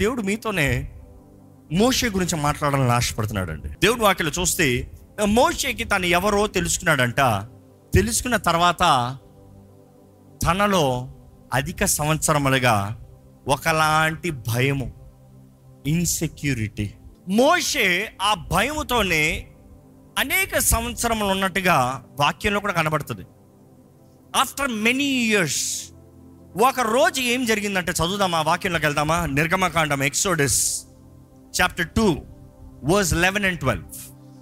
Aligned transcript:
దేవుడు 0.00 0.22
మీతోనే 0.22 0.92
మోషే 1.72 2.08
గురించి 2.08 2.36
మాట్లాడాలని 2.36 2.90
ఆశపడుతున్నాడు 2.90 3.50
అండి 3.50 3.68
దేవుడు 3.68 4.00
వాక్యలో 4.00 4.32
చూస్తే 4.40 4.92
మోషేకి 5.24 5.84
తను 5.84 6.06
ఎవరో 6.06 6.46
తెలుసుకున్నాడంట. 6.46 7.20
తెలుసుకున్న 7.94 8.36
తర్వాత 8.36 8.82
తనలో 10.46 11.14
అధిక 11.54 11.84
సంవత్సరములుగా 11.84 12.98
ఒకలాంటి 13.48 14.30
భయము 14.30 14.92
ఇన్సెక్యూరిటీ 15.86 16.92
మోషే 17.28 18.16
ఆ 18.22 18.34
భయముతోనే 18.34 19.50
అనేక 20.18 20.58
సంవత్సరములు 20.58 21.28
ఉన్నట్టుగా 21.28 22.04
వాక్యంలో 22.20 22.60
కూడా 22.60 22.72
కనబడుతుంది. 22.72 23.22
ఆఫ్టర్ 24.36 24.68
మెనీ 24.68 25.04
ఇయర్స్ 25.04 25.92
ఒక 26.58 26.80
రోజు 26.80 27.20
ఏం 27.20 27.44
జరిగిందంటే 27.44 27.92
చదువుదాం 27.92 28.34
ఆ 28.34 28.42
వాక్యంలోకి 28.42 28.86
వెళ్దామా? 28.86 29.26
నిర్గమకాండం 29.26 30.02
Exodus 30.02 30.84
chapter 31.60 31.88
two 31.88 32.22
verse 32.84 33.14
eleven 33.14 33.44
and 33.44 33.60
twelve 33.60 33.84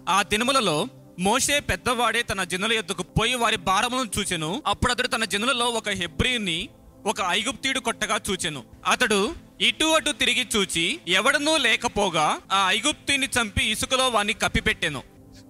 ఆ 0.09 0.23
దినములలో 0.23 0.89
మోషే 1.19 1.61
పెద్దవాడే 1.61 2.23
తన 2.23 2.45
జనుల 2.45 2.73
ఎద్దుకు 2.73 3.03
పోయి 3.03 3.35
వారి 3.35 3.57
భారములను 3.57 4.11
చూచెను. 4.19 4.63
అప్పుడు 4.67 4.93
అతడు 4.93 5.07
తన 5.07 5.25
జనులలో 5.25 5.67
ఒక 5.67 5.89
హెబ్రిని 5.89 6.69
ఒక 7.07 7.17
ఐగుప్తీయుడు 7.29 7.79
కొట్టగా 7.79 8.21
చూచెను. 8.31 8.63
అతడు 8.87 9.35
ఇటు 9.61 9.85
అటు 9.85 10.11
తిరిగి 10.11 10.49
చూచి 10.57 11.01
ఎవడనూ 11.09 11.57
లేకపోగా 11.57 12.39
ఆ 12.53 12.71
ఐగుప్తుని 12.71 13.29
చంపి 13.41 13.65
ఇసుకలో 13.71 14.09
వాని 14.09 14.33
కప్పిపెట్టెను. 14.33 15.03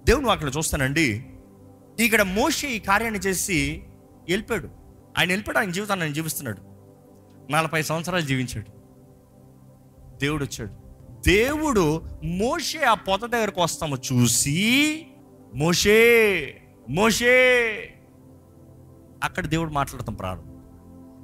దేవుని 0.05 0.27
వాక్యం 0.27 0.51
చూస్తానండి 0.57 1.25
ఇక్కడ 1.99 2.21
మోషే 2.21 2.67
ఈ 2.67 2.79
కార్యాన్ని 2.79 3.19
చేసి 3.19 3.83
వెళ్ళిపోయాడు. 4.29 4.84
ఆయన 5.17 5.29
వెళ్ళిపోయాడు 5.29 5.57
ఆయన 5.57 5.71
జీవితాన్ని 5.71 6.05
ఆయన 6.05 6.13
జీవిస్తున్నాడు. 6.13 6.61
నలభై 7.51 7.81
సంవత్సరాలు 7.81 8.21
జీవించాడు. 8.21 8.71
దేవుడు 10.21 10.43
వచ్చాడు. 10.43 10.73
దేవుడు 11.27 12.01
మోషే 12.23 12.79
ఆ 12.79 12.93
పొద 12.93 13.19
దగ్గరకు 13.19 13.61
వస్తాము 13.61 13.97
చూసి 13.97 14.57
మోషే 15.55 15.99
మోషే! 16.89 17.35
అక్కడ 19.23 19.45
దేవుడు 19.45 19.71
మాట్లాడతాం 19.71 20.15
ప్రారంభం. 20.15 20.51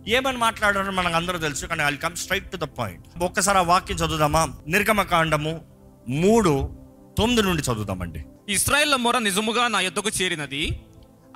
ఏమని 0.08 0.38
మాట్లాడారో 0.38 0.92
మనకు 0.92 1.16
అందరూ 1.16 1.38
తెలుసు 1.38 1.66
కానీ 1.66 1.84
I 1.84 1.96
come 1.96 2.16
straight 2.16 2.52
to 2.52 2.58
the 2.58 2.60
point 2.60 3.24
ఒక్కసారి 3.24 3.58
ఆ 3.58 3.62
వాక్యం 3.62 3.98
చదువుదామా? 3.98 4.58
నిర్గమకాండము 4.68 5.62
మూడు 6.10 6.70
తొమ్మిది 7.18 7.42
నుండి 7.42 7.62
చదువుదామండి. 7.62 8.26
ఇస్రాయేళ్ళ 8.50 8.96
మొర 8.96 9.18
నిజముగా 9.18 9.68
నా 9.68 9.80
యుద్ధకు 9.80 10.10
చేరినది. 10.22 10.82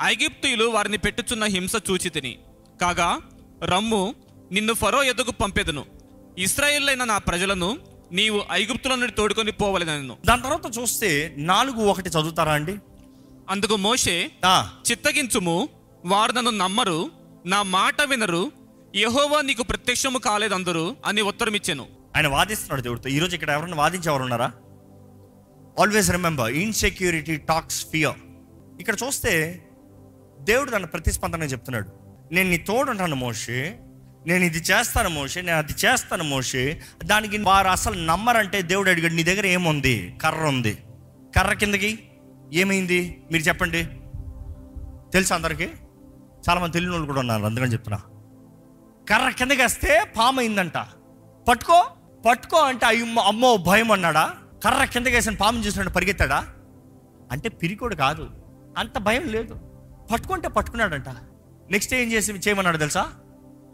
ఐగిప్తులు 0.01 0.65
వారిని 0.65 0.97
పెట్టుచున్న 0.97 1.43
హింస 1.43 1.71
చూచి 1.91 2.09
తిని 2.09 2.39
కాగా 2.81 3.09
రమ్ము 3.63 4.15
నిన్ను 4.51 4.73
ఫరో 4.73 5.03
ఎద్దుకు 5.03 5.31
పంపెదను. 5.31 5.85
ఇస్రాయేల్లైన 6.37 7.03
నా 7.03 7.17
ప్రజలను 7.17 7.77
నీవు 8.11 8.39
ఐగుప్తుల 8.51 8.95
నుండి 8.95 9.13
తోడుకొని 9.13 9.51
పోవలెనను. 9.51 10.17
దాని 10.25 10.41
తర్వాత 10.41 10.77
చూస్తే 10.77 11.35
నాలుగు 11.37 11.81
ఒకటి 11.91 12.09
చదువుతారా 12.09 12.53
అండి? 12.53 12.75
అందుకు 13.49 13.75
మోషే 13.75 14.31
చిత్తగించుము 14.91 15.69
వారు 16.05 16.31
నన్ను 16.31 16.51
నమ్మరు 16.51 17.11
నా 17.45 17.63
మాట 17.63 18.01
వినరు 18.01 18.51
యహోవా 18.95 19.41
నీకు 19.41 19.63
ప్రత్యక్షము 19.63 20.17
కాలేదందరు 20.17 20.95
అని 21.05 21.21
ఉత్తరమిచ్చాను. 21.21 21.85
ఆయన 22.15 22.27
వాదిస్తున్నాడు 22.27 22.81
దేవుడితో. 22.81 23.09
ఈరోజు 23.09 23.33
ఇక్కడ 23.35 23.49
ఎవరైనా 23.49 23.77
వాదించే 23.77 24.09
ఎవరు 24.11 24.23
ఉన్నారా 24.23 24.51
always 25.81 26.11
remember 26.11 26.51
insecurity 26.51 27.35
talks 27.37 27.85
fear 27.91 28.19
ఇక్కడ 28.79 28.95
చూస్తే 29.03 29.31
దేవుడు 30.39 30.69
తన 30.71 30.85
ప్రతిస్పందన 30.85 31.43
చెప్తున్నాడు. 31.43 32.04
నేను 32.31 32.49
నీ 32.49 32.57
తోడుంటాను 32.57 33.15
మోషే. 33.15 33.79
నేను 34.27 34.43
ఇది 34.43 34.57
చేస్తాను 34.57 35.09
మోషే 35.09 35.41
నేను 35.41 35.57
అది 35.57 35.71
చేస్తాను 35.71 36.23
మోషే. 36.23 36.81
దానికి 37.05 37.37
వారు 37.37 37.67
అసలు 37.67 38.05
నమ్మరంటే 38.05 38.61
దేవుడు 38.61 38.89
అడిగాడు 38.89 39.13
నీ 39.13 39.23
దగ్గర 39.23 39.45
ఏముంది? 39.45 40.17
కర్ర 40.21 40.37
ఉంది. 40.37 40.77
కర్ర 41.35 41.53
కిందకి 41.53 42.09
ఏమైంది? 42.53 43.23
మీరు 43.31 43.43
చెప్పండి. 43.43 43.85
తెలుసా 45.13 45.35
అందరికీ? 45.35 45.63
చాలామంది 46.49 46.73
తెలియని 46.73 46.91
వాళ్ళు 46.91 47.07
కూడా 47.07 47.19
ఉన్నారు 47.19 47.43
అందుకని 47.43 47.73
చెప్తున్నా. 47.73 47.97
కర్ర 49.09 49.29
కిందకి 49.29 49.61
వేస్తే 49.61 50.05
పాము 50.17 50.39
అయిందంట 50.39 50.77
పట్టుకో 51.49 51.85
పట్టుకో 52.29 52.57
అంటే 52.57 52.85
అయ్యో 52.85 53.21
అమ్మో 53.21 53.57
భయం 53.57 53.91
అన్నాడా? 53.91 54.33
కర్ర 54.63 54.85
కిందకి 54.85 55.15
వేసిన 55.15 55.35
పాము 55.35 55.63
చూసినట్టు 55.63 55.93
పరిగెత్తాడా? 55.93 56.47
అంటే 57.31 57.49
పిరికోడు 57.49 57.95
కాదు. 57.95 58.29
అంత 58.77 58.97
భయం 58.97 59.23
లేదు. 59.23 59.53
పట్టుకుంటే 60.11 60.47
పట్టుకున్నాడంట. 60.47 61.05
నెక్స్ట్ 61.71 61.93
ఏం 61.93 62.11
చేసి 62.11 62.33
చేయమన్నాడు 62.33 62.77
తెలుసా? 62.77 63.11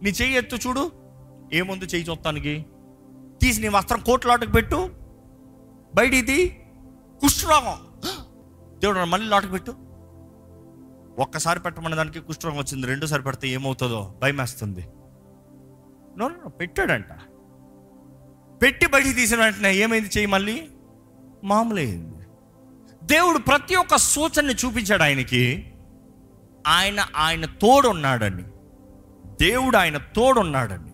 నీ 0.03 0.09
చెయ్యి 0.09 0.37
ఎత్తు 0.37 0.55
చూడు. 0.55 0.91
ఏముంది 1.53 1.85
చెయ్యి 1.85 2.11
చూస్తానికి? 2.11 2.65
తీసి 3.41 3.61
నీ 3.61 3.67
వస్త్రం 3.67 3.99
కోట్లాటకు 3.99 4.51
పెట్టు. 4.51 4.89
బయటిది 5.95 6.63
కుష్ఠరోగం. 7.21 7.77
దేవుడు 8.79 8.99
మళ్ళీ 8.99 9.27
లోటకు 9.27 9.51
పెట్టు. 9.51 9.71
ఒక్కసారి 11.19 11.59
పెట్టమన్న 11.59 11.95
దానికి 11.95 12.19
కుష్ఠరోగం 12.19 12.57
వచ్చింది 12.57 12.87
రెండోసారి 12.87 13.23
పెడితే 13.23 13.47
ఏమవుతుందో 13.47 14.15
భయమేస్తుంది. 14.21 14.87
నో 16.17 16.49
పెట్టాడంట. 16.49 17.07
పెట్టి 18.61 18.87
బయటికి 18.87 19.13
తీసిన 19.13 19.43
వెంటనే 19.43 19.75
ఏమైంది 19.75 20.07
చెయ్యి 20.07 20.25
మళ్ళీ? 20.25 20.67
మామూలైంది. 21.43 22.25
దేవుడు 23.03 23.37
ప్రతి 23.37 23.75
ఒక్క 23.75 23.95
సూచనని 23.95 24.53
చూపించాడు 24.53 25.03
ఆయనకి. 25.03 25.70
ఆయన 26.67 27.05
ఆయన 27.15 27.45
తోడున్నాడని. 27.45 28.43
దేవుడు 29.41 29.77
ఆయన 29.77 29.97
తోడున్నాడని. 29.97 30.91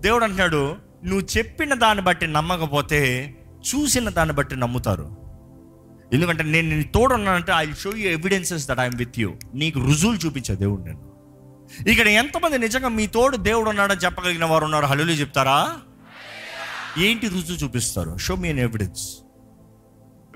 దేవుడు 0.00 0.24
అంటున్నాడు 0.24 0.76
నువ్వు 1.04 1.38
చెప్పిన 1.38 1.74
దాన్ని 1.74 2.04
బట్టి 2.04 2.26
నమ్మకపోతే 2.26 3.34
చూసిన 3.52 4.08
దాన్ని 4.08 4.34
బట్టి 4.34 4.56
నమ్ముతారు. 4.56 5.16
ఎందుకంటే 6.12 6.42
నేను 6.42 6.68
నేను 6.68 6.82
తోడున్నానంటే 6.82 7.52
I 7.56 7.72
show 7.72 7.90
you 7.90 8.10
evidences 8.10 8.68
that 8.68 8.80
I'm 8.80 8.96
with 8.96 9.18
you 9.18 9.34
నీకు 9.54 9.78
రుజువులు 9.78 10.16
చూపించా 10.16 10.54
దేవుడు 10.54 10.82
నేను. 10.82 11.08
ఇక్కడ 11.88 12.08
ఎంతమంది 12.08 12.58
నిజంగా 12.58 12.88
మీ 12.88 13.06
తోడు 13.06 13.36
దేవుడు 13.36 13.68
ఉన్నాడని 13.68 14.00
చెప్పగలిగిన 14.00 14.44
వారు 14.44 14.64
ఉన్నారు? 14.64 14.86
హలులు 14.86 15.12
చెప్తారా? 15.12 15.76
ఏంటి 16.98 17.28
రుజువు 17.28 17.56
చూపిస్తారు? 17.56 18.16
Show 18.16 18.36
me 18.36 18.48
an 18.48 18.58
evidence 18.58 19.18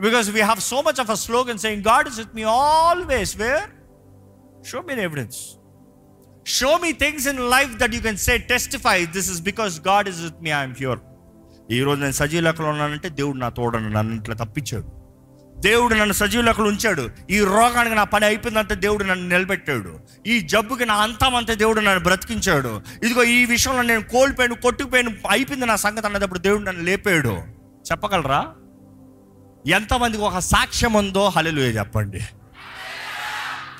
because 0.00 0.31
we 0.31 0.41
have 0.41 0.59
so 0.59 0.82
much 0.82 1.00
of 1.00 1.10
a 1.10 1.15
slogan 1.15 1.59
saying 1.59 1.82
God 1.82 2.09
is 2.09 2.19
with 2.19 2.34
me 2.34 2.42
always 2.42 3.37
where 3.37 3.71
show 4.66 4.80
me 4.80 5.02
evidence 5.02 5.36
show 6.46 6.78
me 6.82 6.92
things 6.92 7.28
in 7.28 7.38
life 7.38 7.76
that 7.76 7.94
you 7.94 8.00
can 8.00 8.16
say 8.16 8.38
testify 8.38 9.06
this 9.06 9.32
is 9.32 9.42
because 9.42 9.80
God 9.88 10.08
is 10.08 10.20
with 10.20 10.34
me 10.42 10.50
I'm 10.50 10.72
here 10.72 10.98
ఈరోజు 11.70 12.00
నేను 12.00 12.12
సజీవ 12.12 12.40
లెక్కలు 12.40 12.66
ఉన్నానంటే 12.66 13.08
దేవుడు 13.08 13.36
నా 13.36 13.48
తోడను 13.48 13.88
నన్ను 13.88 14.16
ఇట్లా 14.16 14.34
తప్పించాడు. 14.34 15.02
దేవుడు 15.58 15.94
నన్ను 15.94 16.12
సజీవ 16.12 16.40
లెక్కలు 16.40 16.68
ఉంచాడు. 16.68 17.10
ఈ 17.30 17.40
రోగానికి 17.40 17.94
నా 17.94 18.04
పని 18.04 18.24
అయిపోయిందంటే 18.24 18.74
దేవుడు 18.74 19.04
నన్ను 19.04 19.28
నిలబెట్టాడు. 19.28 20.00
ఈ 20.26 20.40
జబ్బుకి 20.40 20.86
నా 20.86 20.94
అంతమంతా 20.94 21.54
దేవుడు 21.54 21.80
నన్ను 21.80 22.00
బ్రతికించాడు. 22.00 22.82
ఇదిగో 23.02 23.22
ఈ 23.22 23.44
విషయంలో 23.44 23.82
నేను 23.82 24.02
కోల్పోయాను 24.02 24.54
కొట్టుకుపోయాను 24.54 25.10
అయిపోయింది 25.30 25.66
నా 25.66 25.76
సంగతి 25.76 26.06
అన్నప్పుడు 26.06 26.38
దేవుడు 26.38 26.62
నన్ను 26.62 26.82
లేపాడు. 26.82 27.38
చెప్పగలరా? 27.92 28.46
ఎంతమందికి 29.66 30.22
ఒక 30.22 30.38
సాక్ష్యం 30.38 30.92
ఉందో? 30.92 31.28
హలెలు 31.28 31.60
చెప్పండి. 31.60 32.20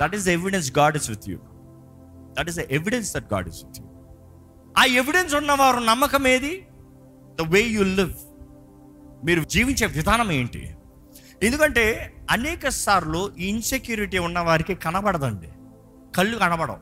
That 0.01 0.15
is 0.15 0.27
evidence 0.27 0.71
God 0.71 0.97
is 0.97 1.09
with 1.09 1.29
you 1.29 1.37
that 2.37 2.49
is 2.49 2.55
the 2.55 2.59
evidence 2.59 3.13
that 3.15 3.33
God 3.33 3.47
is 3.47 3.65
with 3.65 3.79
you 3.79 3.85
ఆ 4.77 4.83
ఎవిడెన్స్ 4.85 5.35
ఉన్నవారు 5.35 5.77
నమ్మకం 5.77 6.27
ఏది? 6.27 6.67
ద 7.41 7.41
వే 7.41 7.61
యు 7.61 7.83
లివ్ 7.83 8.13
మీరు 9.25 9.43
జీవించే 9.43 9.85
విధానం 9.85 10.31
ఏంటి? 10.31 10.75
ఎందుకంటే 11.43 12.15
అనేక 12.29 12.69
సార్లు 12.69 13.31
ఇన్సెక్యూరిటీ 13.37 14.17
ఉన్న 14.17 14.39
వారికి 14.39 14.75
కనబడదండి. 14.75 15.49
కళ్ళు 16.15 16.37
కనబడవు. 16.37 16.77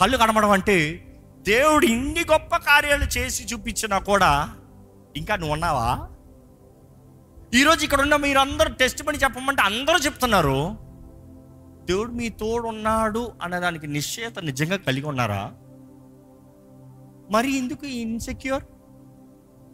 కళ్ళు 0.00 0.16
కనబడవు 0.16 0.52
అంటే 0.52 1.06
దేవుడు 1.42 1.86
ఇన్ని 1.86 2.24
గొప్ప 2.24 2.56
కార్యాలు 2.56 3.04
చేసి 3.04 3.44
చూపించినా 3.44 3.98
కూడా 3.98 4.56
ఇంకా 5.16 5.36
నువ్వు 5.36 5.52
ఉన్నావా? 5.52 6.08
ఈరోజు 7.54 7.84
ఇక్కడ 7.84 8.00
ఉన్న 8.00 8.16
మీరు 8.16 8.38
అందరూ 8.38 8.74
టెస్ట్ 8.74 9.06
పని 9.06 9.18
చెప్పమంటే 9.18 9.62
అందరూ 9.62 9.98
చెప్తున్నారు. 9.98 10.83
దేవుడు 11.88 12.12
మీ 12.12 12.28
తోడు 12.28 12.66
ఉన్నాడు 12.68 13.32
అనేదానికి 13.42 13.86
నిశ్చయత 13.86 14.38
నిజంగా 14.38 14.76
కలిగి 14.76 15.06
ఉన్నారా? 15.06 15.42
మరి 17.30 17.56
ఎందుకు 17.56 17.86
ఇన్సెక్యూర్ 17.86 18.64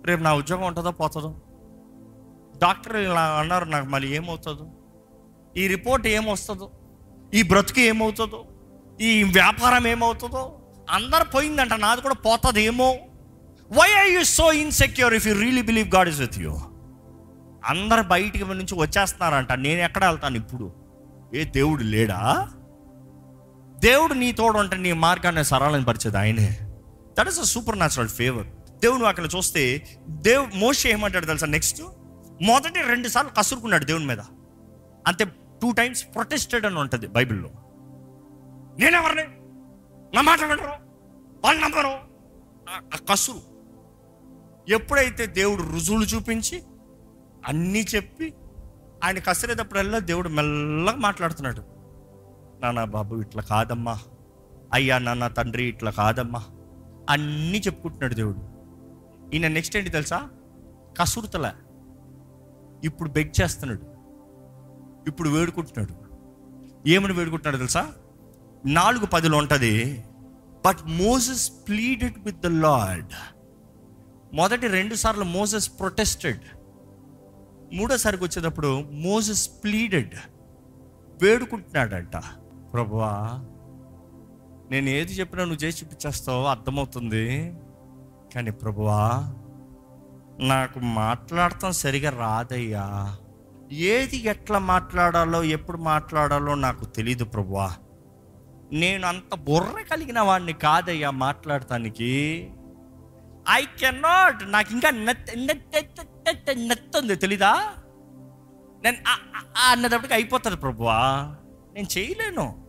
రేపు 0.08 0.22
నా 0.22 0.32
ఉద్యోగం 0.34 0.66
ఉంటుందో 0.66 0.90
పోతుందో? 0.90 1.30
డాక్టర్ 2.58 2.96
ఇలా 2.96 3.24
అన్నారు 3.40 3.64
నాకు 3.64 3.86
మళ్ళీ 3.86 4.08
ఏమవుతుందో? 4.18 4.66
ఈ 5.56 5.68
రిపోర్ట్ 5.68 6.06
ఏమొస్తుందో? 6.06 6.66
ఈ 7.34 7.42
బ్రతుకు 7.42 7.80
ఏమవుతుందో? 7.80 8.40
ఈ 9.00 9.22
వ్యాపారం 9.22 9.86
ఏమవుతుందో? 9.86 10.42
అందరు 10.90 11.24
పోయిందంట 11.34 11.72
నాది 11.72 12.00
కూడా 12.00 12.14
పోతుంది 12.14 12.64
ఏమో 12.64 12.88
why 13.70 13.88
are 14.00 14.10
you 14.16 14.22
so 14.24 14.52
insecure 14.52 15.14
if 15.14 15.26
you 15.28 15.34
really 15.40 15.62
believe 15.62 15.88
God 15.96 16.08
is 16.08 16.20
with 16.20 16.38
you 16.38 16.52
అందరు 17.72 18.02
బయటికి 18.02 18.44
నుంచి 18.44 18.74
వచ్చేస్తున్నారంట 18.74 19.52
నేను 19.52 19.80
ఎక్కడ 19.88 20.04
వెళ్తాను 20.04 20.36
ఇప్పుడు? 20.36 20.68
ఏ 21.34 21.44
దేవుడు 21.44 21.82
లేడా? 21.82 22.52
దేవుడు 23.78 24.14
నీ 24.14 24.32
తోడు 24.32 24.58
అంటే 24.58 24.76
నీ 24.76 24.92
మార్గాన్ని 24.92 25.44
సరళని 25.44 25.84
పరిచేది 25.84 26.18
ఆయనే. 26.18 26.58
That 27.18 27.28
is 27.28 27.40
a 27.40 27.42
super 27.42 27.76
natural 27.76 28.08
favour 28.08 28.46
దేవుని 28.82 29.06
అక్కడ 29.06 29.28
చూస్తే 29.36 29.88
దేవ్ 30.08 30.46
మోషే 30.56 30.90
ఏమంటాడు 30.90 31.26
తెలుసా? 31.26 31.46
నెక్స్ట్ 31.46 31.82
మొదటి 32.42 32.82
రెండు 32.82 33.08
సార్లు 33.08 33.30
కసురుకున్నాడు 33.38 33.84
దేవుని 33.84 34.06
మీద. 34.06 34.18
అంతే 35.06 35.24
టూ 35.62 35.72
టైమ్స్ 35.72 36.04
ప్రొటెస్టెడ్ 36.04 36.66
అని 36.66 36.78
ఉంటుంది 36.78 37.06
బైబిల్లో. 37.06 37.50
నేనెవరిని? 38.78 39.22
నా 40.14 40.20
మాట 40.20 40.42
వినరు. 40.42 40.70
వాళ్ళు 41.44 41.62
నమ్మరు. 41.62 42.10
ఆ 42.70 42.98
కసురు. 43.10 43.50
ఎప్పుడైతే 44.68 45.26
దేవుడు 45.26 45.62
రుజువులు 45.62 46.04
చూపించి 46.04 46.62
అన్నీ 47.48 47.86
చెప్పి 47.94 48.34
ఆయన 49.04 49.18
కసిరేటప్పుడల్లా 49.18 49.98
దేవుడు 49.98 50.28
మెల్లగా 50.28 50.96
మాట్లాడుతున్నాడు. 50.96 51.62
నాన్న 52.60 52.84
బాబు 52.84 53.16
ఇట్లా 53.16 53.42
కాదమ్మా. 53.42 53.98
అయ్యా 54.72 54.98
నాన్న 54.98 55.28
తండ్రి 55.28 55.64
ఇట్లా 55.64 55.90
కాదమ్మా. 55.90 56.44
అన్నీ 57.10 57.58
చెప్పుకుంటున్నాడు 57.58 58.14
దేవుడు. 58.14 58.38
ఈయన 59.34 59.48
నెక్స్ట్ 59.48 59.76
ఏంటి 59.76 59.90
తెలుసా? 59.90 60.28
కసురుతల. 60.98 61.52
ఇప్పుడు 62.84 63.10
బెగ్ 63.10 63.40
చేస్తున్నాడు. 63.42 63.82
ఇప్పుడు 65.08 65.28
వేడుకుంటున్నాడు. 65.28 66.10
ఏమని 66.88 67.12
వేడుకుంటున్నాడు 67.12 67.56
తెలుసా? 67.56 67.92
నాలుగు 68.66 69.06
పదిలో 69.06 69.38
ఉంటుంది 69.38 70.04
but 70.66 70.78
Moses 70.84 71.52
pleaded 71.68 72.24
with 72.24 72.40
the 72.40 72.46
Lord. 72.46 73.12
మొదటి 74.34 74.66
రెండు 74.66 74.94
సార్లు 74.94 75.24
మోసెస్ 75.24 75.70
ప్రొటెస్టెడ్. 75.80 76.40
మూడోసారికి 77.72 78.24
వచ్చేటప్పుడు 78.24 78.84
మోసెస్ 78.92 79.50
ప్లీడెడ్ 79.64 80.14
వేడుకుంటున్నాడంట. 81.22 82.16
ప్రభువా 82.72 83.44
నేను 84.70 84.88
ఏది 84.88 85.12
చెప్పినా 85.12 85.44
నువ్వు 85.44 85.64
చేసి 85.64 85.84
చూపించేస్తావు 85.84 86.44
అర్థమవుతుంది. 86.44 87.54
కానీ 88.34 88.50
ప్రభువా 88.50 89.34
నాకు 90.40 90.80
మాట్లాడటం 90.80 91.72
సరిగా 91.72 92.10
రాదయ్యా. 92.10 93.16
ఏది 93.72 94.16
ఎట్లా 94.16 94.58
మాట్లాడాలో 94.58 95.44
ఎప్పుడు 95.44 95.76
మాట్లాడాలో 95.76 96.54
నాకు 96.54 96.84
తెలీదు 96.84 97.24
ప్రభువా. 97.24 97.74
నేను 98.72 99.06
అంత 99.06 99.34
బుర్ర 99.34 99.84
కలిగిన 99.90 100.20
వాడిని 100.20 100.52
కాదయ్యా 100.52 101.10
మాట్లాడటానికి. 101.10 102.50
ఐ 103.50 103.64
కెనాట్ 103.80 104.52
నాకు 104.52 104.72
ఇంకా 104.72 104.90
నెత్తుంది 106.28 107.16
తెలీదా? 107.16 107.72
నేను 108.84 108.96
అన్నదప్పటికి 109.70 110.14
అయిపోతుంది 110.14 110.56
ప్రభువా. 110.56 111.00
నేను 111.74 111.98
చేయలేను. 111.98 112.66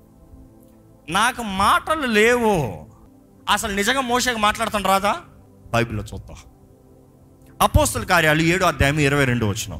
నాకు 1.10 1.42
మాటలు 1.42 2.06
లేవు. 2.06 2.88
అసలు 3.50 3.76
నిజంగా 3.76 4.02
మోసగా 4.02 4.38
మాట్లాడుతాను 4.38 4.88
రాదా 4.88 5.22
బైబిల్లో 5.74 6.04
చూద్దాం. 6.04 6.38
అపోస్తుల 7.62 8.04
కార్యాలు 8.04 8.42
ఏడో 8.42 8.66
అధ్యాయం 8.66 9.00
ఇరవై 9.00 9.26
రెండు 9.26 9.46
వచ్చిన. 9.46 9.80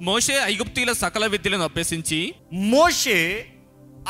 మోషే 0.00 0.40
ఐగుప్తీల 0.44 0.92
సకల 0.92 1.26
విద్యలను 1.26 1.62
అభ్యసించి 1.62 2.34
మోషే 2.52 3.46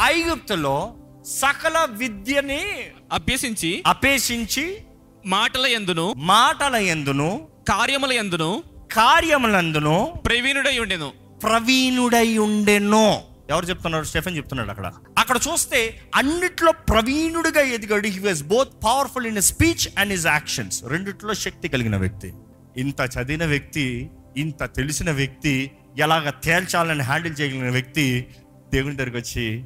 ఐగుప్తులో 0.03 0.97
సకల 1.25 1.89
విద్యని 1.91 2.91
అభ్యసించి 3.13 3.83
అపేక్షించి 3.87 4.85
మాటల 5.27 5.67
ఎందును 5.67 6.15
మాటల 6.17 6.77
ఎందును 6.77 7.50
కార్యముల 7.69 8.13
ఎందును 8.13 8.63
కార్యములందును 8.93 10.13
ప్రవీణుడై 10.27 10.79
ఉండెను 10.79 11.13
ప్రవీణుడై 11.43 12.39
ఉండెనో 12.39 13.21
ఎవరు 13.51 13.67
చెప్తున్నారు 13.67 14.05
స్టెఫెన్ 14.05 14.37
చెప్తున్నాడు 14.37 14.71
అక్కడ. 14.71 14.93
అక్కడ 15.19 15.39
చూస్తే 15.49 16.01
అన్నిట్లో 16.15 16.73
ప్రవీణుడిగా 16.73 17.61
ఎదిగాడు. 17.61 18.07
He 18.07 18.19
was 18.19 18.43
both 18.45 18.73
powerful 18.85 19.27
in 19.27 19.43
speech 19.43 19.89
and 19.99 20.13
his 20.13 20.27
actions 20.27 20.85
రెండిట్లో 20.85 21.35
శక్తి 21.35 21.69
కలిగిన 21.69 21.97
వ్యక్తి. 21.97 22.33
ఇంత 22.77 23.01
చదివిన 23.01 23.45
వ్యక్తి 23.45 24.11
ఇంత 24.37 24.63
తెలిసిన 24.65 25.11
వ్యక్తి 25.11 25.71
ఎలాగ 25.99 26.31
తేల్చాలని 26.31 27.03
హ్యాండిల్ 27.03 27.41
చేయగలిగిన 27.41 27.71
వ్యక్తి 27.71 28.27
దేవుని 28.73 28.97
దగ్గరికి 28.97 29.17
వచ్చి 29.17 29.65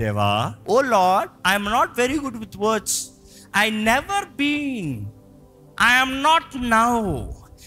దేవా 0.00 0.54
ఓ 0.68 0.80
Lord 0.80 1.32
I'm 1.46 1.64
not 1.64 1.98
very 1.98 2.18
good 2.18 2.36
with 2.36 2.56
words. 2.56 3.08
I 3.56 3.70
never 3.70 4.24
been 4.24 5.06
I'm 5.82 6.22
not 6.22 6.70
now 6.70 7.24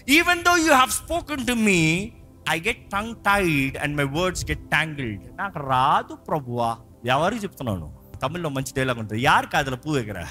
even 0.09 0.43
though 0.43 0.57
you 0.57 0.73
have 0.73 0.89
spoken 0.89 1.47
to 1.47 1.53
me 1.53 2.11
I 2.49 2.61
get 2.61 2.91
tongue 2.91 3.15
tied 3.15 3.77
and 3.77 3.97
my 3.97 4.03
words 4.03 4.51
get 4.51 4.59
get 4.59 5.19
నాకు 5.35 5.59
రాదు 5.59 6.15
ప్రభువా. 6.15 6.77
ఎవరికి 7.05 7.43
చెప్తున్నాను 7.43 7.99
తమిళ్ళో 8.23 8.49
మంచి 8.49 8.73
డైలాగ్ 8.77 8.99
ఉంటుంది. 8.99 9.23
యారు 9.23 9.47
కాదుల 9.47 9.75
పువ్వు 9.75 10.01
దగ్గర? 10.01 10.25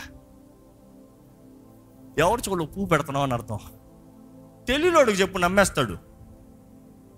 ఎవరు 2.19 2.41
చెవులో 2.41 2.65
పువ్వు 2.65 2.87
పెడుతున్నావు 2.87 3.25
అని 3.25 3.35
అర్థం? 3.35 3.59
తెలియనోడికి 4.69 5.21
చెప్పు 5.21 5.39
నమ్మేస్తాడు. 5.39 5.99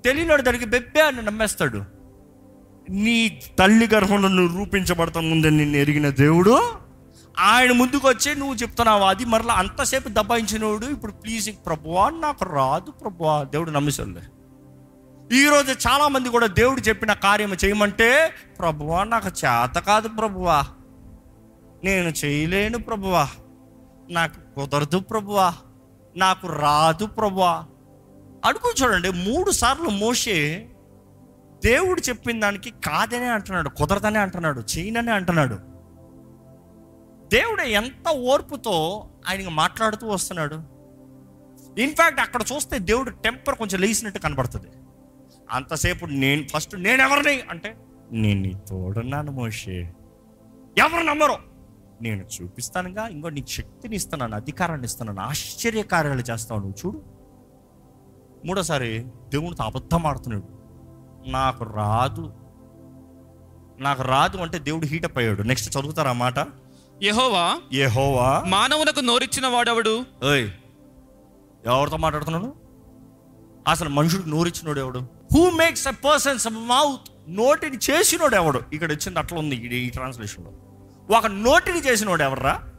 తెలియనోడి 0.04 0.42
దానికి 0.42 0.64
బెబ్బే 0.64 1.00
అని 1.00 1.22
నమ్మేస్తాడు. 1.22 1.84
నీ 2.90 3.42
తల్లి 3.58 3.88
గర్భంలో 3.94 4.28
నువ్వు 4.28 4.58
రూపించబడతా 4.58 5.20
ముందే 5.20 5.50
నిన్ను 5.50 5.76
ఎరిగిన 5.76 6.08
దేవుడు 6.08 6.83
ఆయన 7.38 7.72
ముందుకు 7.72 8.08
వచ్చి 8.08 8.34
నువ్వు 8.34 8.54
చెప్తున్నావు 8.54 9.02
అది 9.02 9.24
మరలా 9.24 9.54
అంతసేపు 9.54 10.08
దబాయించినోడు 10.08 10.86
ఇప్పుడు 10.86 11.12
ప్లీజ్ 11.12 11.50
ప్రభువా 11.66 12.10
నాకు 12.10 12.44
రాదు 12.44 12.90
ప్రభువా. 12.90 13.42
దేవుడు 13.42 13.70
నమ్మిస్తుంది. 13.70 14.18
ఈరోజు 15.36 15.88
చాలామంది 15.88 16.28
కూడా 16.28 16.46
దేవుడు 16.46 16.80
చెప్పిన 16.80 17.12
కార్యం 17.12 17.56
చేయమంటే 17.64 18.34
ప్రభువా 18.58 19.04
నాకు 19.04 19.28
చేత 19.28 19.78
కాదు 19.78 20.08
ప్రభువా. 20.08 20.62
నేను 21.84 22.08
చేయలేను 22.24 22.78
ప్రభువా. 22.78 23.28
నాకు 24.10 24.54
కుదరదు 24.54 24.98
ప్రభువా. 24.98 25.54
నాకు 26.16 26.46
రాదు 26.46 27.06
ప్రభువా. 27.06 27.64
అడుగు 28.44 28.82
చూడండి 28.82 29.10
మూడు 29.10 29.50
సార్లు 29.50 29.88
మోసే 29.88 30.68
దేవుడు 31.64 32.00
చెప్పిన 32.08 32.40
దానికి 32.40 32.70
కాదనే 32.70 33.26
అంటున్నాడు 33.26 33.68
కుదరదనే 33.68 34.18
అంటున్నాడు 34.18 34.60
చేయననే 34.60 35.12
అంటున్నాడు. 35.12 35.73
దేవుడు 37.32 37.62
ఎంత 37.62 38.08
ఓర్పుతో 38.08 39.08
ఆయనకి 39.28 39.50
మాట్లాడుతూ 39.50 40.06
వస్తున్నాడు? 40.06 40.54
ఇన్ఫ్యాక్ట్ 41.80 42.20
అక్కడ 42.20 42.42
చూస్తే 42.52 42.78
దేవుడు 42.78 43.10
టెంపర్ 43.10 43.54
కొంచెం 43.54 43.80
లేచినట్టు 43.80 44.18
కనబడుతుంది. 44.18 44.66
అంతసేపు 45.50 46.06
నేను 46.06 46.48
ఫస్ట్ 46.48 46.80
నేను 46.80 47.02
ఎవరిని 47.02 47.40
అంటే 47.40 47.76
నేను 48.12 48.40
నీ 48.40 48.54
తోడున్నాను 48.68 49.32
మోషే. 49.32 49.94
ఎవరు 50.78 51.02
నమ్మరు? 51.02 51.34
నేను 52.02 52.24
చూపిస్తానుగా 52.24 53.06
ఇంకో 53.06 53.28
నీకు 53.28 53.46
శక్తిని 53.46 53.96
ఇస్తున్నాను 53.96 54.34
అధికారాన్ని 54.34 54.86
ఇస్తున్నాను 54.86 55.20
ఆశ్చర్యకార్యాలు 55.20 56.20
చేస్తావు 56.20 56.60
నువ్వు 56.60 56.86
చూడు. 56.86 57.02
మూడోసారి 58.46 59.06
దేవునితో 59.28 59.64
అబద్ధం 59.64 60.06
ఆడుతున్నాడు. 60.06 60.48
నాకు 61.30 61.64
రాదు. 61.64 62.32
నాకు 63.78 64.02
రాదు 64.02 64.36
అంటే 64.36 64.58
దేవుడు 64.58 64.86
హీటప్ 64.86 65.18
అయ్యాడు. 65.18 65.42
నెక్స్ట్ 65.42 65.76
చదువుతారా 65.76 66.12
మాట? 66.12 66.38
యెహోవా 67.02 67.60
ఏ 67.72 67.84
హోవా 67.84 68.42
మానవునకు 68.46 69.00
నోరిచ్చిన 69.00 69.46
వాడెవడు? 69.46 70.06
ఓయ్ 70.24 70.50
ఎవరితో 71.66 71.96
మాట్లాడుతున్నాడు? 71.96 72.54
అసలు 73.68 73.88
మనుషుడికి 73.88 74.30
నోరిచ్చినోడు 74.30 74.80
ఎవడు? 74.80 74.98
Who 75.34 75.50
makes 75.50 75.88
a 75.88 75.90
person's 75.90 76.48
mouth 76.48 77.10
నోటిని 77.28 77.78
చేసినోడు 77.90 78.34
ఎవడు? 78.34 78.60
ఇక్కడ 78.72 78.92
వచ్చింది 78.92 79.18
అట్లా 79.18 79.38
ఉంది 79.38 79.56
ఈ- 79.56 79.90
ట్రాన్స్లేషన్లో 79.90 80.52
ఒక 81.16 81.26
నోటిని 81.26 81.78
చేసినోడు 81.78 82.22
ఎవర్రా? 82.22 82.72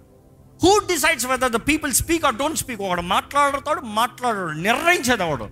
Who 0.63 0.79
decides 0.79 1.25
whether 1.25 1.51
the 1.51 1.55
people 1.55 1.93
speak 1.93 2.25
or 2.25 2.35
don't 2.35 2.57
speak 2.57 2.81
ఒకడు 2.81 3.01
మాట్లాడతాడు 3.01 3.81
మాట్లాడాడు 3.81 4.51
నిర్ణయించేది 4.51 5.23
ఎవడు? 5.23 5.49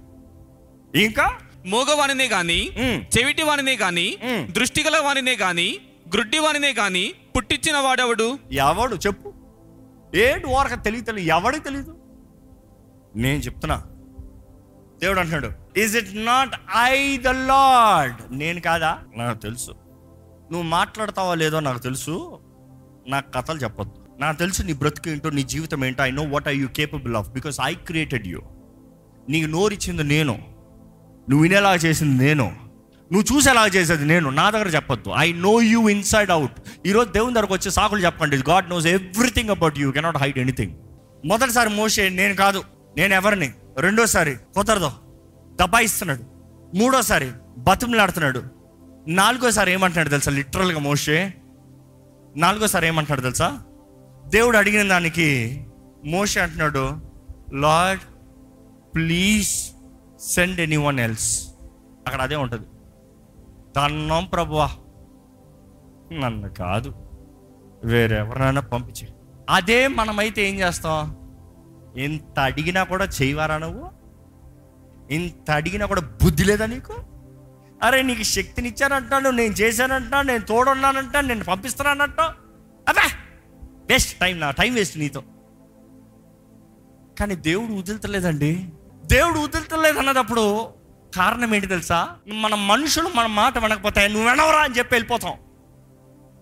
ఇంకా? 0.98 1.38
మూగవానినే 1.66 2.28
గాని 2.28 2.72
చెవిటి 3.18 3.44
వానినే 3.44 3.76
గాని. 3.76 4.18
దృష్టిగల 4.52 4.98
వానినే 4.98 5.36
గాని 5.36 5.78
గ్రుడ్డి 6.14 6.74
కానీ 6.74 7.14
పుట్టించిన 7.38 7.78
వాడెవడు? 7.78 8.40
ఎవడు? 8.52 8.96
చెప్పు. 8.96 9.34
ఏడు 10.16 10.48
వారికి 10.48 10.82
తెలియదు 10.82 11.06
తెలియదు 11.06 11.30
ఎవడికి 11.30 11.64
తెలియదు 11.64 11.98
నేను 13.16 13.40
చెప్తున్నా. 13.40 13.84
దేవుడు 15.02 15.20
అంటున్నాడు 15.20 15.80
is 15.80 15.96
it 15.96 16.26
not 16.26 16.50
I 16.78 17.18
the 17.18 17.28
Lord 17.28 18.38
నేను 18.38 18.62
కాదా? 18.62 19.00
నాకు 19.18 19.42
తెలుసు. 19.42 19.72
నువ్వు 20.52 20.62
మాట్లాడతావో 20.62 21.36
లేదో 21.36 21.60
నాకు 21.60 21.80
తెలుసు. 21.80 22.40
నాకు 23.08 23.32
కథలు 23.32 23.60
చెప్పొద్దు. 23.60 24.06
నాకు 24.20 24.40
తెలుసు 24.40 24.64
నీ 24.64 24.74
బ్రతుకు 24.74 25.10
ఏంటో 25.10 25.30
నీ 25.30 25.44
జీవితం 25.44 25.86
ఏంటో. 25.86 26.04
I 26.04 26.12
know 26.12 26.24
what 26.24 26.48
I 26.48 26.58
you 26.58 26.68
capable 26.68 27.16
of 27.16 27.30
because 27.30 27.58
I 27.64 27.76
created 27.76 28.28
you 28.28 28.42
నీకు 29.30 29.48
నోరిచ్చింది 29.48 30.04
నేను. 30.04 30.34
నువ్వు 31.30 31.42
వినేలా 31.42 31.76
చేసింది 31.76 32.26
నేను. 32.26 32.63
నువ్వు 33.14 33.36
చూసేలా 33.36 33.68
చేసేది 33.68 34.06
నేను 34.06 34.30
నా 34.30 34.50
దగ్గర 34.50 34.68
చెప్పొద్దు. 34.68 35.14
I 35.18 35.32
know 35.32 35.62
you 35.62 35.90
inside 35.90 36.32
out 36.32 36.52
ఈరోజు 36.86 37.12
దేవుని 37.12 37.34
దగ్గరకు 37.36 37.54
వచ్చి 37.54 37.72
సాకులు 37.72 38.06
చెప్పండి 38.06 38.38
God 38.38 38.70
knows 38.70 38.86
everything 38.86 39.50
about 39.50 39.80
you 39.80 39.92
cannot 39.92 40.18
hide 40.18 40.38
anything 40.38 40.74
మొదటిసారి 41.26 41.70
మోసే 41.70 42.10
నేను 42.10 42.36
కాదు 42.36 42.64
నేను 42.98 43.14
ఎవరిని? 43.14 43.54
రెండోసారి 43.80 44.36
కుదరదు. 44.56 44.92
దబాయిస్తున్నాడు. 45.62 46.24
మూడోసారి 46.78 47.32
బతుములాడుతున్నాడు. 47.58 48.44
నాలుగోసారి 49.08 49.72
ఏమంటున్నాడు 49.72 50.10
తెలుసా? 50.10 50.32
లిటరల్గా 50.32 50.80
మోసే 50.80 51.34
నాలుగోసారి 52.38 52.88
ఏమంటున్నాడు 52.88 53.22
తెలుసా? 53.22 53.60
దేవుడు 54.28 54.58
అడిగిన 54.58 54.90
దానికి 54.90 55.68
మోసే 56.06 56.40
అంటున్నాడు 56.40 56.98
Lord 57.54 58.04
please 58.96 59.50
send 60.34 60.60
anyone 60.78 61.00
else 61.00 61.48
అక్కడ 62.08 62.22
అదే 62.22 62.36
ఉంటుంది. 62.36 62.64
దన్నం 63.76 64.26
ప్రభువా. 64.26 64.70
నన్ను 66.14 66.50
కాదు 66.50 66.94
వేరెవరినైనా 67.84 68.62
పంపించే. 68.62 69.08
అదే 69.50 69.88
మనమైతే 69.88 70.50
ఏం 70.50 70.56
చేస్తాం? 70.56 71.16
ఎంత 71.98 72.40
అడిగినా 72.40 72.84
కూడా 72.84 73.06
చేయవారా 73.06 73.58
నువ్వు? 73.58 73.90
ఇంత 75.14 75.52
అడిగినా 75.52 75.86
కూడా 75.86 76.02
బుద్ధి 76.02 76.44
లేదా 76.44 76.66
నీకు? 76.66 76.94
అరే 77.84 78.02
నీకు 78.02 78.24
శక్తినిచ్చానంటాను 78.24 79.30
నేను 79.30 79.54
చేశానంటాను 79.54 80.28
నేను 80.28 80.44
తోడున్నానంటాను 80.44 81.28
నేను 81.28 81.44
పంపిస్తున్నానంటా 81.44 82.24
అబ్బా! 82.90 83.02
వేస్ట్ 83.90 84.20
టైం 84.20 84.40
నా 84.40 84.52
టైం 84.52 84.74
వేస్ట్ 84.74 84.98
నీతో. 84.98 85.24
కానీ 87.20 87.36
దేవుడు 87.36 87.74
వదులుతలేదండి. 87.74 88.70
దేవుడు 89.06 89.40
వదులుతలేదు 89.40 90.00
అన్నదప్పుడు 90.00 90.46
కారణం 91.16 91.56
ఏంటి 91.56 91.68
తెలుసా? 91.68 92.10
మన 92.28 92.56
మనుషులు 92.56 93.10
మన 93.16 93.26
మాట 93.26 93.58
వినకపోతే 93.58 94.08
నువ్వు 94.08 94.30
వినవరా 94.30 94.60
అని 94.60 94.78
చెప్పి 94.78 94.96
వెళ్ళిపోతాం. 94.96 95.34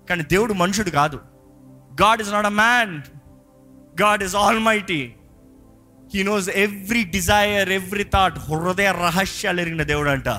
కానీ 0.09 0.23
దేవుడు 0.23 0.53
మనుషుడు 0.53 0.89
కాదు. 0.89 1.19
God 2.01 2.21
is 2.21 2.31
not 2.31 2.45
a 2.45 2.49
man 2.49 3.01
God 4.01 4.23
is 4.23 4.35
almighty 4.59 5.15
he 6.15 6.23
knows 6.23 6.49
every 6.49 7.03
desire 7.03 7.69
every 7.69 8.03
thought 8.03 8.39
హృదయ 8.39 8.91
రహస్యాలు 8.91 9.61
ఎరిగిన 9.61 9.83
దేవుడు 9.83 10.09
అంట 10.09 10.29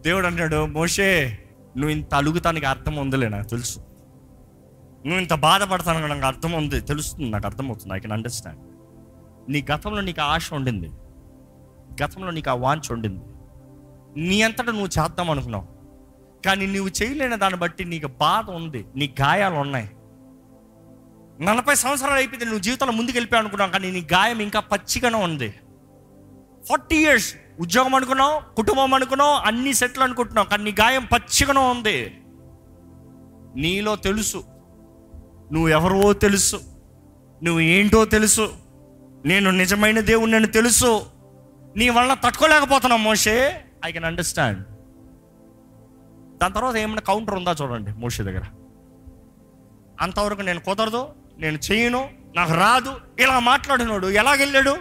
దేవుడు 0.00 0.26
అంటాడు 0.26 0.66
మోషే 0.66 1.38
నువ్వు 1.76 1.90
ఇంత 1.90 2.14
అలుగుతానికి 2.14 2.66
అర్థం 2.66 2.96
ఉందిలే 2.96 3.28
నాకు 3.28 3.48
తెలుసు. 3.48 3.78
నువ్వు 5.06 5.20
ఇంత 5.20 5.34
బాధపడతానికి 5.34 6.08
నాకు 6.08 6.26
అర్థం 6.26 6.52
ఉంది. 6.52 6.80
తెలుస్తుంది 6.80 7.30
నాకు 7.30 7.46
అర్థమవుతుంది. 7.46 7.94
ఐ 7.94 7.98
కెన్ 7.98 8.12
అండర్స్టాండ్ 8.12 8.60
నీ 9.52 9.66
గతంలో 9.74 10.00
నీకు 10.00 10.20
ఆశ 10.20 10.54
ఉండింది. 10.54 10.90
గతంలో 12.02 12.30
నీకు 12.30 12.50
ఆ 12.50 12.54
వాంచ్ 12.54 12.92
ఉండింది. 12.92 13.24
నీ 14.20 14.42
అంతటా 14.42 14.72
నువ్వు 14.72 14.86
చేద్దాం 14.86 15.30
అనుకున్నావు. 15.30 15.66
కానీ 16.46 16.66
నువ్వు 16.66 17.02
చేయలేని 17.02 17.36
దాన్ని 17.36 17.58
బట్టి 17.58 17.84
నీకు 17.84 18.06
బాధ 18.06 18.50
ఉంది 18.50 18.86
నీ 18.96 19.14
గాయాలు 19.20 19.54
ఉన్నాయి. 19.54 19.90
నలభై 21.40 21.74
సంవత్సరాలు 21.74 22.14
అయిపోయింది 22.14 22.44
నువ్వు 22.44 22.60
జీవితంలో 22.60 22.92
ముందుకు 22.92 23.16
వెళ్ళిపోయావు 23.16 23.42
అనుకున్నావు 23.42 23.70
కానీ 23.70 23.90
నీ 23.90 24.06
గాయం 24.12 24.40
ఇంకా 24.40 24.60
పచ్చిగానే 24.60 25.16
ఉంది. 25.16 25.54
ఫార్టీ 26.68 26.96
ఇయర్స్ 26.96 27.34
ఉద్యోగం 27.60 27.94
అనుకున్నావు 27.94 28.54
కుటుంబం 28.54 28.94
అనుకున్నావు 28.94 29.34
అన్ని 29.34 29.74
సెటిల్ 29.74 30.02
అనుకుంటున్నావు 30.02 30.46
కానీ 30.46 30.64
నీ 30.64 30.70
గాయం 30.70 31.04
పచ్చిగానే 31.04 31.60
ఉంది. 31.60 32.20
నీలో 33.56 33.96
తెలుసు. 33.96 34.44
నువ్వు 35.52 35.68
ఎవరో 35.68 36.12
తెలుసు. 36.12 36.60
నువ్వు 37.42 37.60
ఏంటో 37.60 38.04
తెలుసు. 38.04 38.52
నేను 39.26 39.50
నిజమైన 39.50 40.00
దేవుడు 40.00 40.30
నేను 40.30 40.46
తెలుసు. 40.46 41.02
నీ 41.76 41.88
వలన 41.88 42.14
తట్టుకోలేకపోతున్నావు 42.14 43.02
మోషే. 43.02 43.64
ఐ 43.84 43.92
కెన్ 43.92 44.04
అండర్స్టాండ్ 44.04 44.66
దాని 46.38 46.54
తర్వాత 46.54 46.76
ఏమైనా 46.76 47.00
కౌంటర్ 47.00 47.34
ఉందా 47.34 47.56
చూడండి 47.62 47.92
మోషే 47.92 48.22
దగ్గర. 48.22 48.42
అంతవరకు 50.00 50.40
నేను 50.40 50.60
కుదరదు 50.60 51.08
నేను 51.38 51.58
చేయను 51.72 52.10
నాకు 52.36 52.52
రాదు. 52.54 52.96
ఇలా 53.18 53.38
మాట్లాడినోడు 53.38 54.06
ఎలాగెళ్ళాడు? 54.06 54.76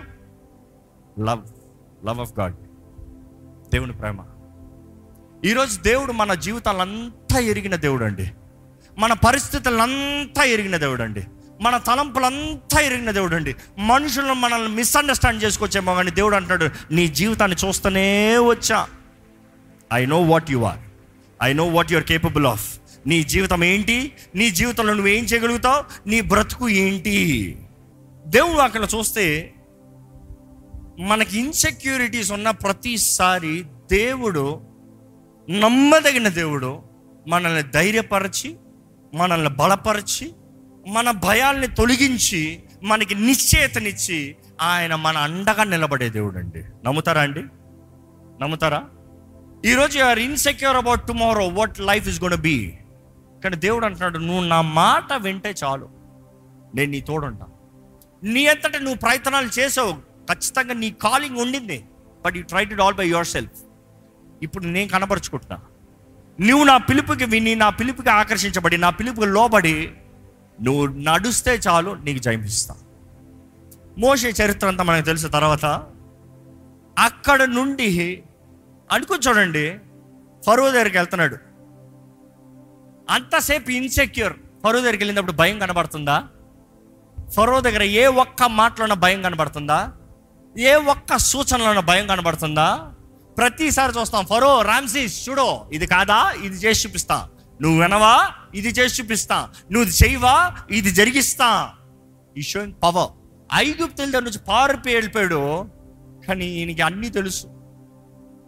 లవ్ 1.21 1.47
లవ్ 2.05 2.19
ఆఫ్ 2.19 2.39
గాడ్ 2.39 2.55
దేవుని 3.69 3.91
ప్రేమ. 3.91 4.25
ఈరోజు 5.45 5.81
దేవుడు 5.81 6.11
మన 6.11 6.33
జీవితాలంతా 6.33 7.39
ఎరిగిన 7.39 7.75
దేవుడు 7.75 8.05
అండి 8.05 8.31
మన 8.97 9.13
పరిస్థితులంతా 9.13 10.43
ఎరిగిన 10.43 10.77
దేవుడు 10.77 11.03
అండి 11.03 11.27
మన 11.61 11.77
తలంపులంతా 11.77 12.79
ఎరిగిన 12.79 13.11
దేవుడు 13.11 13.35
అండి 13.35 13.55
మనుషులను 13.77 14.33
మనల్ని 14.33 14.75
మిస్అండర్స్టాండ్ 14.75 15.43
చేసుకొచ్చేమో 15.43 15.95
కానీ 15.95 16.11
దేవుడు 16.11 16.35
అంటాడు 16.35 16.69
నీ 16.91 17.07
జీవితాన్ని 17.07 17.67
చూస్తూనే 17.67 18.37
వచ్చా. 18.37 18.87
I 19.93 20.05
know 20.05 20.21
what 20.21 20.51
you 20.51 20.63
are 20.63 20.77
I 21.43 21.53
know 21.53 21.67
what 21.67 21.91
you're 21.91 22.03
capable 22.03 22.45
of 22.45 22.79
నీ 23.07 23.23
జీవితం 23.23 23.63
ఏంటి? 23.63 24.13
నీ 24.35 24.49
జీవితంలో 24.51 24.93
నువ్వు 24.93 25.07
ఏం 25.07 25.23
చేయగలుగుతావు? 25.23 26.09
నీ 26.09 26.21
బ్రతుకు 26.21 26.69
ఏంటి? 26.69 27.57
దేవుడు 28.27 28.57
అక్కడ 28.57 28.87
చూస్తే 28.95 29.53
మనకి 30.99 31.39
ఇన్సెక్యూరిటీస్ 31.39 32.31
ఉన్న 32.31 32.51
ప్రతిసారి 32.51 33.65
దేవుడు 33.91 34.61
నమ్మదగిన 35.49 36.27
దేవుడు 36.27 36.81
మనల్ని 37.27 37.63
ధైర్యపరచి 37.63 38.55
మనల్ని 39.13 39.49
బలపరిచి 39.49 40.31
మన 40.89 41.11
భయాల్ని 41.11 41.67
తొలగించి 41.67 42.63
మనకి 42.83 43.15
నిశ్చయతనిచ్చి 43.15 44.35
ఆయన 44.61 44.95
మన 44.95 45.17
అండగా 45.17 45.63
నిలబడే 45.63 46.09
దేవుడు 46.09 46.37
అండి 46.37 46.63
నమ్ముతారా 46.85 47.21
అండి? 47.21 47.43
నమ్ముతారా? 48.43 48.83
ఈరోజు 49.65 49.99
are 49.99 50.19
insecure 50.19 50.77
about 50.77 51.07
tomorrow 51.07 51.47
what 51.47 51.79
life 51.79 52.07
is 52.07 52.23
gonna 52.23 52.35
be 52.35 52.73
కానీ 53.43 53.55
దేవుడు 53.55 53.85
అంటున్నాడు 53.85 54.17
నువ్వు 54.17 54.43
నా 54.43 54.61
మాట 54.61 55.13
వింటే 55.13 55.55
చాలు. 55.63 55.89
నేను 56.75 56.91
నీ 56.91 57.01
తోడుంటా. 57.01 57.45
నీ 58.23 58.47
అంతటా 58.47 58.79
నువ్వు 58.79 58.95
ప్రయత్నాలు 58.95 59.59
చేసావు. 59.59 59.93
ఖచ్చితంగా 60.33 60.73
నీ 60.73 60.91
కాలింగ్ 60.91 61.37
ఉండింది. 61.37 61.85
But 62.25 62.37
you 62.37 62.43
try 62.43 62.65
to 62.65 62.81
all 62.81 62.95
by 62.95 63.07
yourself 63.27 63.51
ఇప్పుడు 64.43 64.65
నేను 64.65 64.89
కనపరుచుకుంటున్నా 64.89 65.59
నువ్వు 66.41 66.65
నా 66.65 66.77
పిలుపుకి 66.77 67.25
విని 67.25 67.55
నా 67.55 67.69
పిలుపుకి 67.69 68.09
ఆకర్షించబడి 68.09 68.77
నా 68.77 68.89
పిలుపుకి 68.89 69.25
లోబడి 69.25 69.91
నువ్వు 70.61 70.85
నడుస్తే 70.85 71.59
చాలు 71.67 71.91
నీకు 71.91 72.19
జయమిస్తా 72.19 72.75
మోసే 73.97 74.29
చరిత్ర 74.29 74.67
అంతా 74.67 74.83
మనకు 74.83 75.05
తెలిసిన 75.05 75.29
తర్వాత 75.29 75.65
అక్కడ 76.99 77.43
నుండి 77.43 78.23
అనుకుని 78.91 79.29
చూడండి 79.29 79.79
ఫరో 80.45 80.71
దగ్గరికి 80.71 80.97
వెళ్తున్నాడు. 80.97 81.37
అంతసేపు 83.09 83.69
ఇన్సెక్యూర్ 83.71 84.33
ఫరో 84.63 84.79
దగ్గరికి 84.79 85.03
వెళ్ళినప్పుడు 85.03 85.31
భయం 85.31 85.59
కనబడుతుందా? 85.59 86.23
ఫరో 87.33 87.61
దగ్గర 87.61 87.83
ఏ 87.83 88.05
ఒక్క 88.05 88.43
మాటలోన 88.43 88.93
భయం 88.93 89.21
కనబడుతుందా? 89.21 89.93
ఏ 90.57 90.73
ఒక్క 90.73 91.17
సూచనలోన 91.17 91.79
భయం 91.79 92.07
కనబడుతుందా? 92.07 92.91
ప్రతిసారి 93.37 93.99
చూస్తాం 93.99 94.25
ఫరో 94.25 94.61
రామ్సీస్ 94.61 95.29
చూడో 95.29 95.69
ఇది 95.73 95.87
కాదా? 95.87 96.31
ఇది 96.31 96.55
చేసి 96.55 96.87
చూపిస్తా. 96.87 97.29
నువ్వు 97.61 97.81
వినవా? 97.81 98.29
ఇది 98.55 98.69
చేసి 98.69 99.01
చూపిస్తా. 99.01 99.49
నువ్వు 99.71 99.89
ఇది 99.89 100.07
చేయవా? 100.07 100.55
ఇది 100.71 100.91
జరిగిస్తా. 100.91 101.73
ఈ 102.37 102.41
షోయింగ్ 102.41 102.73
పవర్. 102.83 103.09
ఐగుప్తుల 103.53 104.05
దగ్గర 104.05 104.23
నుంచి 104.23 104.39
పారిపోయి 104.39 104.95
వెళ్ళిపోయాడు. 104.95 105.69
కానీ 106.27 106.45
ఈయనకి 106.45 106.81
అన్నీ 106.81 107.09
తెలుసు. 107.09 107.47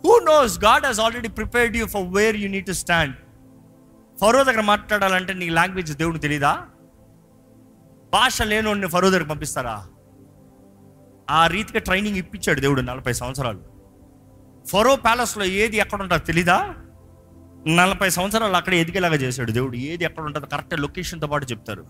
Who 0.05 0.19
knows 0.19 0.59
God 0.59 0.85
has 0.85 0.99
already 0.99 1.27
prepared 1.27 1.77
you 1.77 1.85
for 1.85 2.07
where 2.07 2.35
you 2.35 2.49
need 2.49 2.65
to 2.65 2.71
stand 2.71 3.15
ఫరో 4.21 4.43
దగ్గర 4.43 4.61
మాట్లాడాలంటే 4.61 5.33
నీకు 5.33 5.53
లాంగ్వేజ్ 5.53 5.97
దేవుడు 5.97 6.17
తెలీదా? 6.17 6.65
భాష 8.13 8.41
లేనోడిని 8.41 8.87
ఫరో 8.87 9.09
దగ్గర 9.09 9.23
పంపిస్తారా? 9.23 9.87
ఆ 11.29 11.47
రీతిగా 11.47 11.79
ట్రైనింగ్ 11.79 12.17
ఇప్పించాడు 12.17 12.59
దేవుడు 12.59 12.81
నలభై 12.81 13.13
సంవత్సరాలు. 13.13 13.61
ఫరో 14.65 14.95
ప్యాలెస్లో 14.95 15.45
ఏది 15.45 15.77
ఎక్కడ 15.77 16.01
ఉంటుందో 16.01 16.19
తెలీదా? 16.19 16.75
నలభై 17.67 18.09
సంవత్సరాలు 18.09 18.55
అక్కడ 18.55 18.73
ఎదిగేలాగా 18.73 19.15
చేశాడు 19.15 19.51
దేవుడు. 19.51 19.77
ఏది 19.77 20.03
ఎక్కడ 20.03 20.23
ఉంటుందో 20.23 20.47
కరెక్ట్ 20.47 20.79
లొకేషన్తో 20.79 21.27
పాటు 21.27 21.45
చెప్తారు. 21.45 21.85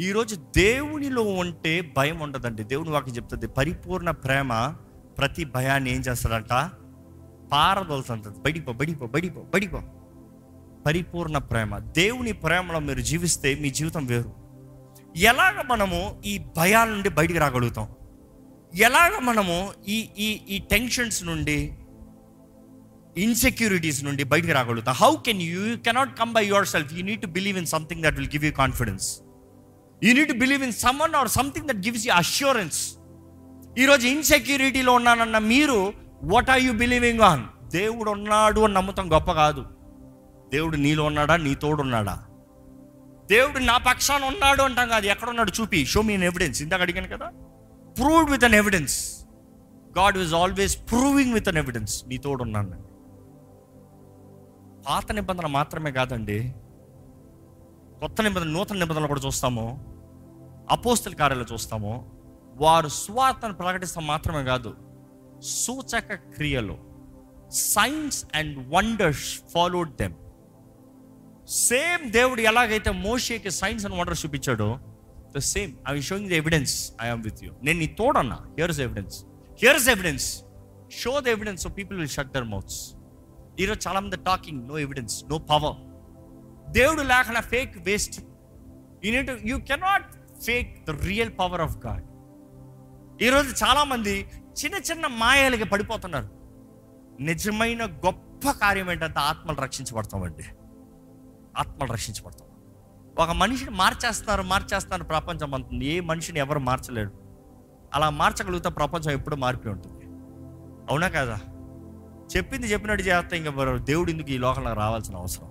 ఈరోజు 0.00 0.36
దేవునిలో 0.56 1.22
ఉంటే 1.22 1.92
భయం 1.96 2.20
ఉండదండి. 2.20 2.64
దేవుని 2.64 2.90
వాకి 2.90 3.10
చెప్తుంది 3.10 3.48
పరిపూర్ణ 3.48 4.10
ప్రేమ 4.10 4.74
ప్రతి 5.18 5.44
భయాన్ని 5.44 5.94
ఏం 5.94 6.00
చేస్తాడంట 6.00 6.70
పారదోలుతుంటుంది 7.52 8.38
బడిపో 8.38 8.72
బడిపో 8.72 9.06
బడిపో 9.06 9.40
బడిపో 9.54 9.82
పరిపూర్ణ 10.86 11.38
ప్రేమ. 11.38 11.78
దేవుని 11.78 12.32
ప్రేమలో 12.32 12.78
మీరు 12.78 13.00
జీవిస్తే 13.00 13.54
మీ 13.54 13.70
జీవితం 13.70 14.06
వేరు. 14.06 14.32
ఎలాగ 15.16 15.62
మనము 15.66 16.22
ఈ 16.24 16.38
భయాల 16.56 16.88
నుండి 16.88 17.08
బయటికి 17.08 17.38
రాగలుగుతాం? 17.38 17.88
ఎలాగ 18.74 19.18
మనము 19.18 19.72
ఈ 19.88 20.08
ఈ 20.18 20.40
ఈ 20.48 20.58
టెన్షన్స్ 20.58 21.24
నుండి 21.24 21.74
ఇన్సెక్యూరిటీస్ 23.18 24.04
నుండి 24.04 24.24
బయటికి 24.24 24.52
రాగలుగుతా. 24.52 24.92
How 24.92 25.16
can 25.16 25.42
you 25.42 25.66
you 25.66 25.76
cannot 25.76 26.18
come 26.18 26.32
by 26.32 26.46
yourself 26.66 26.94
you 26.94 27.02
need 27.04 27.22
to 27.22 27.26
believe 27.26 27.58
in 27.58 27.66
something 27.66 28.02
that 28.02 28.14
will 28.14 28.28
give 28.28 28.44
you 28.44 28.52
confidence 28.52 29.20
you 30.04 30.14
need 30.14 30.28
to 30.28 30.32
believe 30.32 30.62
in 30.62 30.72
someone 30.72 31.14
or 31.14 31.28
something 31.28 31.68
that 31.68 31.76
gives 31.76 32.06
you 32.06 32.12
assurance 32.12 32.94
ఈరోజు 33.78 34.06
ఇన్సెక్యూరిటీలో 34.06 34.92
ఉన్నానన్న 34.92 35.38
మీరు 35.38 35.92
what 36.22 36.50
are 36.50 36.62
you 36.62 36.72
believing 36.72 37.20
on 37.20 37.70
దేవుడు 37.70 38.10
ఉన్నాడు 38.10 38.60
అని 38.60 38.74
నమ్ముతాం 38.74 39.12
గొప్ప 39.12 39.32
కాదు. 39.32 39.64
దేవుడు 40.52 40.76
నీలో 40.76 41.04
ఉన్నాడా? 41.04 41.36
నీ 41.36 41.54
తోడు 41.54 41.82
ఉన్నాడా? 41.82 42.24
దేవుడు 43.30 43.58
నా 43.58 43.76
పక్షాన 43.76 44.24
ఉన్నాడు 44.24 44.62
అంటాం 44.62 44.88
కాదు. 44.88 45.06
ఎక్కడ 45.06 45.28
ఉన్నాడు 45.28 45.52
చూపి 45.60 45.86
షో 45.86 46.02
మీ 46.02 46.14
ఎవిడెన్స్ 46.14 46.62
ఇందాక 46.62 46.80
అడిగాను 46.80 47.08
కదా. 47.08 47.32
Proved 47.98 48.30
with 48.30 48.44
an 48.44 48.54
evidence 48.54 49.20
God 49.98 50.18
is 50.18 50.34
always 50.34 50.78
proving 50.90 51.34
with 51.34 51.48
an 51.48 51.56
evidence 51.56 52.04
నీ 52.08 52.16
తోడు 52.16 52.42
ఉన్నాను 52.42 52.90
పాత 54.88 55.12
నిబంధన 55.12 55.46
మాత్రమే 55.46 55.92
కాదండి. 55.92 56.54
కొత్త 58.00 58.22
నిబంధన 58.22 58.48
నూతన 58.48 58.76
నిబంధనలు 58.76 59.06
కూడా 59.06 59.20
చూస్తాము. 59.20 59.84
అపోస్తల 60.70 61.12
కార్యాలు 61.12 61.46
చూస్తాము. 61.52 62.12
వారు 62.54 62.88
స్వార్థను 62.88 63.54
ప్రకటిస్తాం 63.54 64.06
మాత్రమే 64.06 64.44
కాదు. 64.44 64.76
సూచక 65.40 66.14
క్రియలు 66.14 66.78
signs 67.50 68.24
and 68.34 68.74
wonders 68.74 69.40
followed 69.54 69.96
them 69.96 70.14
same 71.46 72.12
దేవుడు 72.12 72.40
ఎలాగైతే 72.40 72.90
మోషేకి 72.90 73.50
signs 73.50 73.86
and 73.86 73.96
wonders 73.98 74.26
చూపించాడో 74.26 74.78
the 75.36 75.38
same 75.38 75.76
I 75.88 76.00
showing 76.00 76.28
the 76.28 76.32
evidence 76.32 76.92
I'm 77.02 77.22
with 77.22 77.44
you 77.44 77.52
నేను 77.62 77.78
నీ 77.78 77.86
తోడన్నా. 77.86 78.36
Here's 78.36 78.80
evidence 78.80 79.24
here's 79.62 79.88
evidence 79.88 80.44
show 80.90 81.20
the 81.20 81.26
evidence 81.26 81.62
so 81.62 81.68
people 81.68 81.98
will 81.98 82.08
shut 82.08 82.32
their 82.32 82.44
mouths 82.44 82.94
ఈరోజు 83.60 83.88
చాలా 83.88 84.00
మంది 84.00 84.16
talking 84.16 84.68
no 84.68 84.78
evidence 84.78 85.24
no 85.30 85.38
power 85.38 85.76
దేవుడు 86.72 87.02
లేకుండా 87.02 87.40
fake 87.40 87.78
waste 87.78 88.20
you 89.04 89.12
need 89.12 89.30
you 89.44 89.58
cannot 89.58 90.06
fake 90.44 90.86
the 90.86 90.90
real 90.90 91.30
power 91.38 91.60
of 91.60 91.76
God 91.86 92.04
ఈరోజు 93.22 93.64
చాలామంది 93.64 94.30
చిన్న 94.64 94.76
చిన్న 94.76 95.06
మాయలకి 95.06 95.64
పడిపోతున్నారు. 95.64 96.28
నిజమైన 97.20 97.84
గొప్ప 97.84 98.50
కార్యం 98.50 98.90
ఏంటంటే 98.90 99.20
ఆత్మలు 99.20 99.60
రక్షించబడతామండి. 99.60 100.42
ఆత్మలు 101.58 101.92
రక్షించబడతాం. 101.92 102.48
ఒక 103.18 103.30
మనిషిని 103.30 103.70
మార్చేస్తారు 103.70 104.42
మార్చేస్తారు 104.42 105.04
ప్రపంచం 105.04 105.54
అంటుంది 105.54 105.86
ఏ 105.86 106.00
మనిషిని 106.00 106.38
ఎవరు 106.38 106.58
మార్చలేరు. 106.58 107.10
అలా 107.94 108.10
మార్చగలిగితే 108.10 108.68
ప్రపంచం 108.68 109.10
ఎప్పుడు 109.10 109.36
మారిపోయి 109.36 109.74
ఉంటుంది. 109.74 110.04
అవునా 110.90 111.08
కదా? 111.08 111.38
చెప్పింది 112.36 112.66
చెప్పినట్టు 112.66 113.04
చేస్తే 113.04 113.36
ఇంకా 113.36 113.76
దేవుడు 113.76 114.10
ఎందుకు 114.10 114.30
ఈ 114.30 114.38
లోకంలో 114.38 114.72
రావాల్సిన 114.72 115.16
అవసరం? 115.16 115.48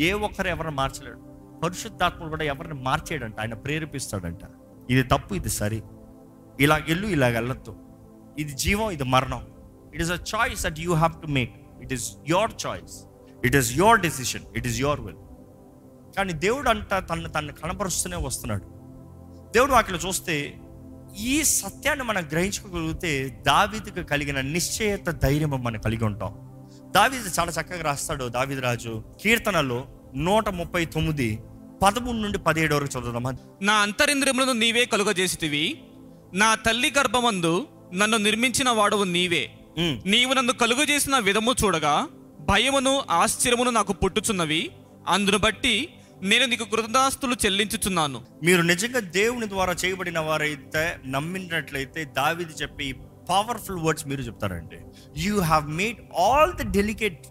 ఏ 0.00 0.12
ఒక్కరు 0.12 0.48
ఎవరిని 0.48 0.74
మార్చలేడు. 0.74 1.20
పరిశుద్ధాత్మలు 1.60 2.28
కూడా 2.28 2.44
ఎవరిని 2.44 2.74
మార్చేయడంట 2.74 3.40
ఆయన 3.40 3.54
ప్రేరేపిస్తాడంట. 3.54 4.40
ఇది 4.90 5.02
తప్పు 5.02 5.34
ఇది 5.34 5.48
సరి. 5.48 5.82
ఇలా 6.60 6.76
వెళ్ళు 6.76 7.06
ఇలా 7.06 7.26
వెళ్ళొద్దు. 7.26 7.76
ఇది 8.38 8.52
జీవం 8.52 8.90
ఇది 8.90 9.04
మరణం. 9.04 9.46
It 9.94 10.02
is 10.02 10.10
a 10.10 10.18
choice 10.36 10.62
that 10.64 10.80
you 10.80 10.94
have 10.94 11.22
to 11.22 11.26
make 11.26 11.54
it 11.82 11.92
is 11.92 12.12
your 12.28 12.52
choice 12.66 13.04
it 13.44 13.56
is 13.56 13.72
your 13.72 14.00
decision 14.00 14.42
it 14.56 14.66
is 14.66 14.80
your 14.80 15.00
will 15.00 15.16
కానీ 16.16 16.32
దేవుడు 16.32 16.68
అంట 16.68 16.94
తను 16.94 17.28
తను 17.28 17.52
కనపరుస్తూనే 17.52 18.16
వస్తున్నాడు. 18.16 18.64
దేవుడు 19.52 19.72
వాటిలో 19.72 19.98
చూస్తే 19.98 20.60
ఈ 21.18 21.42
సత్యాన్ని 21.44 22.04
మనం 22.04 22.28
గ్రహించుకోగలిగితే 22.32 23.42
దావీదుకు 23.46 24.02
కలిగిన 24.02 24.40
నిశ్చయత 24.40 25.06
ధైర్యం 25.10 25.50
మనం 25.50 25.80
కలిగి 25.80 26.04
ఉంటాం. 26.04 26.32
దావీదు 26.90 27.30
చాలా 27.40 27.50
చక్కగా 27.50 27.82
రాస్తాడు 27.82 28.24
దావీదు 28.24 28.60
రాజు. 28.60 29.04
కీర్తనలో 29.22 29.84
నూట 30.16 30.48
ముప్పై 30.48 30.84
తొమ్మిది 30.84 31.38
పదమూడు 31.82 32.16
నుండి 32.16 32.38
పదిహేడు 32.38 32.74
వరకు 32.74 32.98
చదువుదామా? 32.98 33.32
నా 33.62 33.74
అంతరింద్రియములను 33.74 34.52
నీవే 34.52 34.84
కలుగజేసితివి. 34.84 35.80
నా 36.34 36.54
తల్లి 36.54 36.92
గర్భమందు 36.98 37.66
నన్ను 37.94 38.16
నిర్మించిన 38.16 38.70
వాడవు 38.70 39.04
నీవే. 39.04 39.50
నీవు 40.06 40.32
నన్ను 40.32 40.52
కలుగు 40.52 40.82
చేసిన 40.82 41.18
విధము 41.18 41.54
చూడగా 41.64 42.08
భయమును 42.40 43.02
ఆశ్చర్యమును 43.10 43.70
నాకు 43.70 43.92
పుట్టుచున్నవి. 43.92 44.70
అందును 45.08 45.38
బట్టి 45.38 45.88
నేను 46.24 46.44
నీకు 46.46 46.64
కృతదాస్తులు 46.64 47.34
చెల్లించుచున్నాను. 47.34 48.26
మీరు 48.42 48.62
నిజంగా 48.62 49.00
దేవుని 49.00 49.48
ద్వారా 49.48 49.72
చేయబడిన 49.72 50.18
వారైతే 50.18 50.98
నమ్మినట్లయితే 51.06 52.04
దావిది 52.04 52.52
చెప్పి 52.52 52.92
పవర్ఫుల్ 53.30 53.80
వర్డ్స్ 53.80 54.06
మీరు 54.06 54.20
చెప్తారండి. 54.20 54.78
You 55.16 55.40
have 55.40 55.70
made 55.70 56.00
all 56.20 56.52
the 56.52 56.72
delicate 56.72 57.26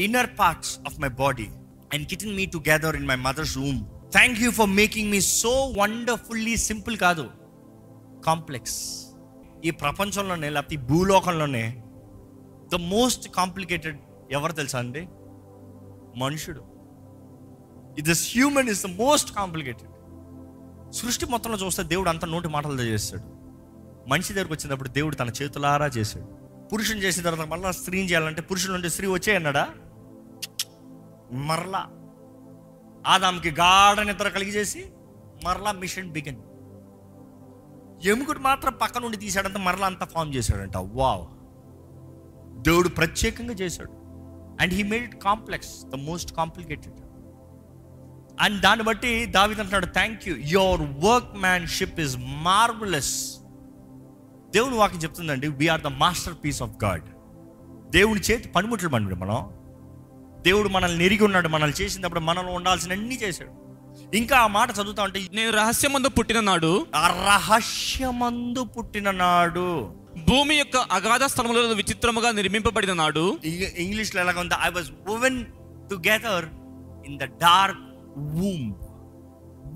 inner 0.00 0.30
parts 0.38 0.78
of 0.78 1.00
my 1.00 1.08
body 1.08 1.48
and 1.94 2.06
knitting 2.06 2.36
me 2.36 2.46
together 2.46 2.96
in 2.96 3.06
my 3.06 3.16
mother's 3.16 3.56
room 3.56 3.84
thank 4.12 4.40
you 4.40 4.50
for 4.50 4.68
making 4.68 5.10
me 5.10 5.20
so 5.20 5.74
wonderfully 5.78 6.56
simple 6.56 6.96
కాదు 6.96 7.30
కాంప్లెక్స్ 8.26 9.06
ఈ 9.64 9.70
ప్రపంచంలోనే 9.70 10.50
లేకపోతే 10.50 10.74
ఈ 10.74 10.78
భూలోకంలోనే 10.78 11.82
ద 12.72 12.74
మోస్ట్ 12.74 13.28
కాంప్లికేటెడ్ 13.28 13.98
ఎవరు 14.32 14.52
తెలుసా 14.52 14.78
అండి? 14.78 15.08
మనుషుడు. 16.18 16.69
This 18.02 18.32
human 18.32 18.68
is 18.68 18.86
the 18.86 18.86
most 18.86 19.34
complicated 19.34 19.90
సృష్టి 20.92 21.26
మొత్తంలో 21.26 21.58
చూస్తే 21.58 21.82
దేవుడు 21.82 22.08
అంత 22.08 22.24
నోటి 22.24 22.48
మాటలతో 22.48 22.82
చేస్తాడు. 22.82 23.40
మనిషి 24.08 24.32
దగ్గరకు 24.32 24.52
వచ్చినప్పుడు 24.52 24.88
దేవుడు 24.88 25.14
తన 25.14 25.28
చేతులారా 25.42 25.86
చేశాడు. 25.86 26.40
పురుషుని 26.68 27.02
చేసిన 27.02 27.22
తర్వాత 27.22 27.48
మళ్ళీ 27.48 27.72
స్త్రీని 27.72 28.08
చేయాలంటే 28.08 28.42
పురుషుల 28.42 28.72
నుండి 28.72 28.90
స్త్రీ 28.90 29.06
వచ్చే 29.06 29.36
అన్నాడా? 29.36 29.68
మరలా. 31.32 31.86
ఆదాంకి 33.06 33.50
గాఢ 33.50 34.00
నిద్ర 34.00 34.28
కలిగి 34.28 34.50
చేసి 34.50 34.84
మరలా 35.44 35.72
మిషన్ 35.72 36.12
బిగిన్ 36.12 36.36
ఎముకుడు 38.04 38.38
మాత్రం 38.38 38.72
పక్క 38.82 38.98
నుండి 38.98 39.16
తీసాడంత 39.16 39.56
మరలా 39.56 39.86
అంతా 39.86 40.06
ఫామ్ 40.06 40.34
చేశాడంట. 40.34 40.76
వావ్ 40.76 41.26
దేవుడు 42.62 42.88
ప్రత్యేకంగా 42.88 43.54
చేశాడు. 43.54 43.90
And 44.60 44.74
he 44.74 44.82
made 44.82 45.04
it 45.04 45.22
complex 45.22 45.84
the 45.84 45.94
most 45.94 46.32
complicated 46.32 47.00
and 48.40 48.60
దాన్ని 48.60 48.84
బట్టి 48.84 49.26
దావిద్ 49.26 49.60
అంటున్నాడు 49.60 49.86
thank 49.86 50.28
you 50.28 50.36
your 50.36 50.80
workmanship 51.36 52.00
is 52.00 52.16
marvellous 52.42 53.14
దేవుని 54.50 54.76
వాక్యం 54.76 55.00
చెప్తుందండి 55.00 55.48
we are 55.48 55.80
the 55.80 55.86
masterpiece 56.44 56.62
of 56.62 56.84
God 56.84 57.06
దేవుని 57.90 58.20
చేతి 58.20 58.48
పనిముట్లు 58.48 58.88
మనవి 58.88 59.14
మనం. 59.14 59.40
దేవుడు 60.42 60.68
మనల్ని 60.68 60.98
నెరిగి 60.98 61.24
ఉన్నాడు 61.24 61.48
మనల్ని 61.48 61.82
చేసినప్పుడు 61.82 62.20
మనలో 62.20 62.52
ఉండాల్సిన 62.52 62.92
అన్ని 62.92 63.16
చేశాడు. 63.16 63.52
ఇంకా 64.16 64.36
ఆ 64.36 64.46
మాట 64.46 64.70
చదువుతా 64.70 65.02
ఉంటే 65.02 65.26
నేను 65.32 65.50
రహస్యమందు 65.50 66.08
పుట్టిన 66.08 66.40
నాడు 66.40 66.86
ఆ 66.94 67.06
రహస్యమందు 67.26 68.64
పుట్టిన 68.64 69.10
నాడు. 69.10 69.68
భూమి 70.18 70.54
యొక్క 70.56 70.76
అగాధ 70.76 71.24
స్థలములలో 71.24 71.68
విచిత్రముగా 71.72 72.32
నిర్మింపబడిన 72.32 72.92
నాడు 72.92 73.38
ఇంగ్- 73.44 73.74
ఇంగ్లీష్లో 73.76 74.20
ఎలాగ 74.20 74.40
ఉంది 74.40 74.54
I 74.62 74.70
was 74.70 74.90
woven 75.08 75.44
together 75.90 76.46
in 77.06 77.18
the 77.18 77.24
dark 77.24 77.84
womb 78.16 78.74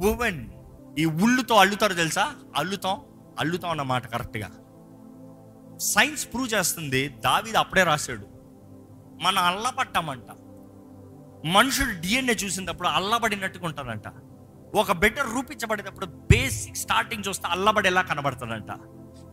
women 0.03 0.51
ఈ 0.99 1.05
ఉళ్ళుతో 1.05 1.55
అల్లుతారు 1.55 1.95
తెలుసా? 1.95 2.33
అల్లుతాం 2.57 3.01
అల్లుతాం 3.39 3.71
అన్నమాట 3.71 4.07
కరెక్ట్గా 4.07 4.51
సైన్స్ 5.79 6.27
ప్రూవ్ 6.35 6.55
చేస్తుంది 6.55 7.09
దావీది 7.09 7.59
అప్పుడే 7.59 7.83
రాశాడు. 7.83 8.27
మన 9.23 9.39
అల్లపట్టామంట. 9.39 10.27
మనుషుడు 11.47 12.01
డిఎన్ఏ 12.01 12.35
చూసినప్పుడు 12.35 12.89
అల్లబడినట్టుగా 12.89 13.67
ఉంటాడంట. 13.67 14.03
ఒక 14.75 14.93
బిడ్డ 14.93 15.21
రూపించబడేటప్పుడు 15.21 16.07
బేసిక్ 16.07 16.77
స్టార్టింగ్ 16.77 17.25
చూస్తే 17.29 17.49
అల్లబడి 17.49 17.89
ఎలా 17.89 18.03
కనబడతాడంట. 18.03 18.71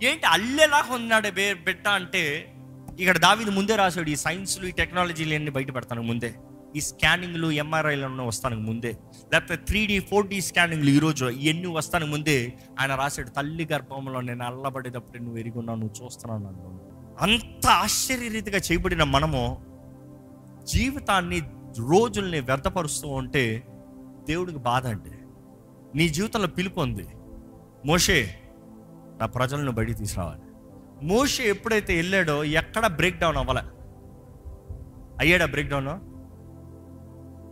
ఏంటి? 0.03 0.25
అల్లేలా 0.25 0.85
ఉన్నాడు 0.91 1.29
బే 1.29 1.53
బిడ్డ 1.53 1.87
అంటే 1.87 2.53
ఇక్కడ 2.99 3.17
దావిది 3.17 3.51
ముందే 3.51 3.75
రాశాడు 3.75 4.09
ఈ 4.09 4.15
సైన్స్లు 4.15 4.65
ఈ 4.65 4.71
టెక్నాలజీలు 4.71 5.33
అన్ని 5.33 5.51
బయట 5.51 5.75
పెడతాను 5.75 6.01
ముందే. 6.01 6.35
ఈ 6.75 6.81
స్కానింగ్లు 6.81 7.51
ఎంఆర్ఐలు 7.51 8.23
వస్తానికి 8.23 8.61
ముందే. 8.61 8.97
లేకపోతే 9.33 9.55
త్రీ 9.55 9.85
డీ 9.85 9.99
ఫోర్ 9.99 10.27
డీ 10.27 10.41
స్కానింగ్లు 10.41 10.89
ఈరోజు 10.89 11.25
ఇవన్నీ 11.25 11.67
వస్తానికి 11.67 12.11
ముందే 12.11 12.53
ఆయన 12.79 12.95
రాశాడు 12.95 13.29
తల్లి 13.29 13.67
గర్భంలో 13.73 14.21
నేను 14.21 14.45
అల్లబడేటప్పుడు 14.45 15.23
నువ్వు 15.23 15.37
ఎరుగున్నావు 15.37 15.77
నువ్వు 15.77 16.05
చూస్తున్నాను 16.05 16.45
నన్ను 16.45 16.81
అంత 17.21 17.67
ఆశ్చర్యరీతిగా 17.67 18.57
చేయబడిన 18.57 19.03
మనము 19.03 19.65
జీవితాన్ని 20.63 21.41
రోజుల్ని 21.79 22.39
వ్యర్థపరుస్తూ 22.39 23.07
ఉంటే 23.07 23.63
దేవుడికి 24.27 24.57
బాధ 24.57 24.87
అండి. 24.87 25.11
నీ 25.97 26.09
జీవితంలో 26.09 26.47
పిలుపు 26.47 26.81
ఉంది. 26.81 27.07
మోషే 27.85 28.35
నా 29.19 29.25
ప్రజలను 29.25 29.71
బయటికి 29.71 29.97
తీసుకురావాలి. 29.97 30.41
మోషే 31.05 31.43
ఎప్పుడైతే 31.43 31.95
వెళ్ళాడో 31.95 32.43
ఎక్కడ 32.43 32.87
బ్రేక్ 32.87 33.19
డౌన్ 33.19 33.37
అవ్వలే? 33.37 33.61
అయ్యాడా 35.19 35.45
బ్రేక్ 35.45 35.69
డౌన్? 35.69 36.10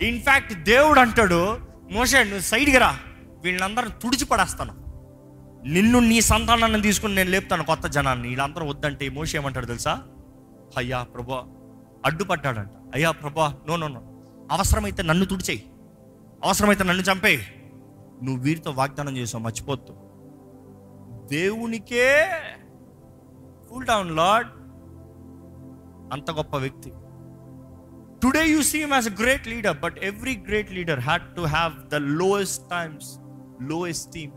ఇన్ఫ్యాక్ట్ 0.01 0.53
దేవుడు 0.53 0.99
అంటాడు 0.99 1.57
మోసే 1.91 2.23
నువ్వు 2.23 2.39
సైడ్కి 2.39 2.77
రా. 2.77 2.99
వీళ్ళందరూ 3.43 3.89
తుడిచిపడేస్తాను 3.89 4.73
నిన్ను 5.65 5.99
నీ 5.99 6.21
సంతానాన్ని 6.21 6.81
తీసుకుని 6.81 7.15
నేను 7.15 7.29
లేపుతాను 7.29 7.63
కొత్త 7.63 7.87
జనాన్ని. 7.87 8.27
వీళ్ళందరూ 8.27 8.65
వద్దంటే 8.65 9.09
మోషే 9.09 9.37
ఏమంటాడు 9.37 9.65
తెలుసా? 9.65 10.03
అయ్యా 10.77 11.03
ప్రభా 11.03 11.45
అడ్డుపడ్డాడంట. 12.05 12.69
అయ్యా 12.95 13.11
ప్రభా 13.11 13.57
నో 13.67 13.75
నో 13.75 13.87
నో 13.87 14.01
అవసరమైతే 14.51 15.03
నన్ను 15.03 15.25
తుడిచేయి. 15.25 15.63
అవసరమైతే 16.43 16.83
నన్ను 16.83 17.03
చంపేయి. 17.03 17.39
నువ్వు 18.23 18.43
వీరితో 18.43 18.71
వాగ్దానం 18.71 19.17
చేసావు 19.17 19.43
మర్చిపోద్దు 19.43 19.93
దేవునికే 21.35 22.29
కూల్ 23.69 23.85
డౌన్ 23.85 24.15
లాడ్ 24.15 24.47
అంత 26.13 26.31
గొప్ప 26.31 26.55
వ్యక్తి. 26.55 26.91
Today 28.21 28.49
you 28.49 28.61
seem 28.61 28.93
as 28.93 29.07
a 29.07 29.11
great 29.21 29.47
leader 29.47 29.77
but 29.77 29.97
every 30.03 30.39
great 30.47 30.71
leader 30.71 30.99
had 30.99 31.21
to 31.21 31.41
have 31.41 31.73
the 31.91 31.95
lowest 31.95 32.61
times 32.71 33.07
lowest 33.61 34.11
theme 34.13 34.31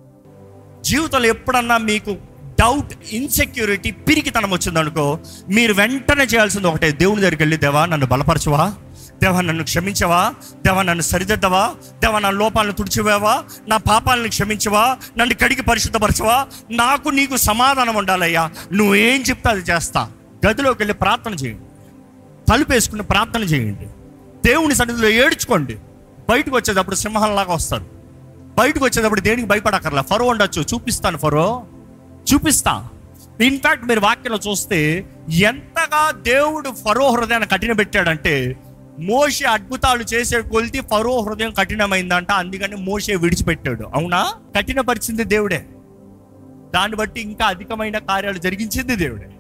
జీవితంలో 0.83 1.27
ఎప్పుడన్నా 1.27 1.79
మీకు 1.79 2.17
డౌట్ 2.61 2.93
ఇన్సెక్యూరిటీ 3.13 3.91
పిరికితనం 3.91 4.51
వచ్చిందనుకో 4.51 5.19
మీరు 5.49 5.73
వెంటనే 5.73 6.25
చేయాల్సింది 6.25 6.67
ఒకటే 6.67 6.91
దేవుని 6.93 7.21
దగ్గరికి 7.21 7.43
వెళ్ళి 7.43 7.57
దేవా 7.57 7.87
నన్ను 7.87 8.07
బలపరచవా? 8.07 8.75
దేవా 9.23 9.41
నన్ను 9.41 9.65
క్షమించవా? 9.65 10.35
దేవా 10.67 10.83
నన్ను 10.83 11.03
సరిదిద్దవా? 11.03 11.75
దేవా 11.99 12.19
నా 12.19 12.31
లోపాలను 12.31 12.73
తుడిచివేవా? 12.73 13.45
నా 13.69 13.77
పాపాలను 13.77 14.29
క్షమించవా? 14.29 14.99
నన్ను 15.19 15.35
కడిగి 15.35 15.63
పరిశుద్ధపరచవా? 15.63 16.47
నాకు 16.71 17.09
నీకు 17.09 17.37
సమాధానం 17.37 17.95
ఉండాలయ్యా. 17.95 18.51
నువ్వు 18.73 18.95
ఏం 18.95 19.23
చెప్తే 19.23 19.49
అది 19.49 19.61
చేస్తా. 19.61 20.11
గదిలోకి 20.47 20.83
వెళ్ళి 20.83 20.95
ప్రార్థన 20.95 21.33
చేయండి. 21.35 21.63
తలుపు 22.49 22.73
వేసుకుని 22.73 23.03
ప్రార్థన 23.03 23.41
చేయండి. 23.41 23.87
దేవుని 24.45 24.75
సన్నిధిలో 24.75 25.09
ఏడ్చుకోండి. 25.09 25.75
బయటకు 26.31 26.57
వచ్చేటప్పుడు 26.57 26.95
సింహంలాగా 26.95 27.55
వస్తారు. 27.55 27.87
బయటకు 28.59 28.85
వచ్చేటప్పుడు 28.85 29.21
దేనికి 29.21 29.49
భయపడక్కర్లా? 29.49 30.03
ఫరో 30.03 30.27
ఉండొచ్చు 30.27 30.63
చూపిస్తాను 30.63 31.19
ఫరో. 31.19 31.65
చూపిస్తా. 32.35 32.89
ఇన్ఫాక్ట్ 33.41 33.87
మీరు 33.87 34.01
వాక్యంలో 34.01 34.51
చూస్తే 34.51 35.07
ఎంతగా 35.29 36.11
దేవుడు 36.11 36.71
ఫరో 36.71 37.11
హృదయాన్ని 37.11 37.49
కఠిన 37.49 37.73
పెట్టాడంటే 37.73 38.57
మోషే 39.01 39.45
అద్భుతాలు 39.45 40.03
చేసే 40.03 40.41
కొలిది 40.41 40.81
ఫరో 40.81 41.21
హృదయం 41.21 41.51
కఠినమైందంట 41.51 42.33
అందుకని 42.33 42.77
మోషే 42.77 43.17
విడిచిపెట్టాడు. 43.17 43.91
అవునా? 43.95 44.35
కఠినపరిచింది 44.57 45.25
దేవుడే. 45.25 45.67
దాన్ని 46.75 46.97
బట్టి 46.97 47.21
ఇంకా 47.21 47.47
అధికమైన 47.47 47.99
కార్యాలు 47.99 48.39
జరిగించింది 48.39 48.97
దేవుడే. 48.97 49.31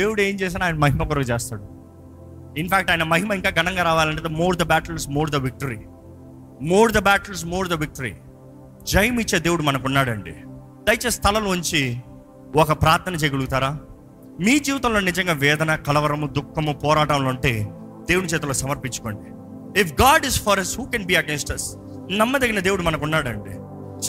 దేవుడు 0.00 0.20
ఏం 0.20 0.36
చేసినా 0.36 0.66
ఆయన 0.66 0.74
మహిమ 0.74 1.02
కొరకు 1.02 1.30
చేస్తాడు. 1.30 1.73
ఇన్ఫాక్ట్ 2.58 2.90
ఆయన 2.90 3.02
మహిమ 3.02 3.32
ఇంకా 3.32 3.50
ఘనంగా 3.50 3.82
రావాలంటే 3.82 4.28
more 4.28 4.56
the 4.56 4.62
battles 4.62 5.08
more 5.08 5.30
the 5.30 5.36
victory 5.36 5.78
more 6.62 6.92
the 6.92 6.98
battles 6.98 7.44
more 7.44 7.68
the 7.68 7.72
victory 7.72 8.14
జయం 8.82 9.18
ఇచ్చే 9.18 9.38
దేవుడు 9.38 9.62
మనకున్నాడండి. 9.62 10.30
దయచేసి 10.84 11.20
తలలోంచి 11.20 12.00
ఒక 12.56 12.72
ప్రార్థన 12.72 13.14
చేయగలుగుతారా? 13.14 13.78
మీ 14.40 14.58
జీవితంలో 14.58 15.00
నిజంగా 15.00 15.32
వేదన 15.32 15.74
కలవరము 15.74 16.26
దుఃఖము 16.26 16.72
పోరాటంలో 16.72 17.30
ఉంటే 17.30 17.68
దేవుని 18.10 18.26
చేతిలో 18.26 18.52
సమర్పించుకోండి. 18.52 19.30
If 19.80 19.92
God 20.02 20.26
is 20.26 20.42
for 20.42 20.58
us 20.58 20.78
who 20.78 20.84
can 20.84 21.04
be 21.04 21.14
against 21.14 21.52
us 21.52 21.76
నమ్మదగిన 22.10 22.58
దేవుడు 22.58 22.82
మనకున్నాడండి. 22.82 23.50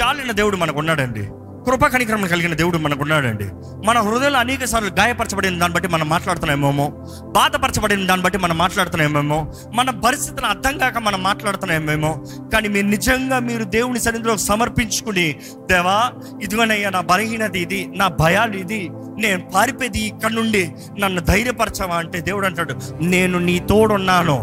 చాలిన 0.02 0.32
దేవుడు 0.32 0.58
మనకున్నాడండి. 0.58 1.30
కృప 1.68 1.86
కణిక్రమం 1.86 2.28
కలిగిన 2.28 2.54
దేవుడు 2.54 2.78
మనకున్నాడండి. 2.78 3.46
మన 3.88 3.98
హృదయంలో 4.00 4.40
అనేక 4.40 4.66
సార్లు 4.66 4.90
గాయపరచబడిన 4.90 5.60
దాన్ని 5.60 5.76
బట్టి 5.76 5.90
మనం 5.90 6.10
మాట్లాడుతున్నామేమో 6.10 6.88
బాధపరచబడిన 7.36 8.08
దాన్ని 8.08 8.24
బట్టి 8.24 8.38
మనం 8.38 8.58
మాట్లాడుతున్నామేమో 8.58 9.52
మన 9.74 9.90
పరిస్థితిని 10.06 10.48
అర్థం 10.48 10.78
కాక 10.78 10.98
మనం 10.98 11.24
మాట్లాడుతున్నామేమో 11.24 12.26
కానీ 12.54 12.68
మీరు 12.68 12.88
నిజంగా 12.88 13.40
మీరు 13.40 13.64
దేవుని 13.64 14.00
సన్నిధిలో 14.00 14.38
సమర్పించుకుని 14.38 15.36
దేవా 15.72 16.12
ఇదిగోనయ్యా 16.44 16.90
నా 16.90 17.02
బలహీనత 17.02 17.56
ఇది 17.56 17.92
నా 17.96 18.08
భయాలు 18.08 18.58
ఇది 18.58 18.90
నేను 19.18 19.42
పారిపోయేది 19.54 20.00
ఇక్కడ 20.00 20.32
నుండి 20.32 20.72
నన్ను 21.00 21.22
ధైర్యపరచవా 21.22 21.96
అంటే 21.96 22.22
దేవుడు 22.22 22.46
అంటాడు 22.46 22.76
నేను 23.02 23.40
నీ 23.40 23.60
తోడున్నాను. 23.60 24.38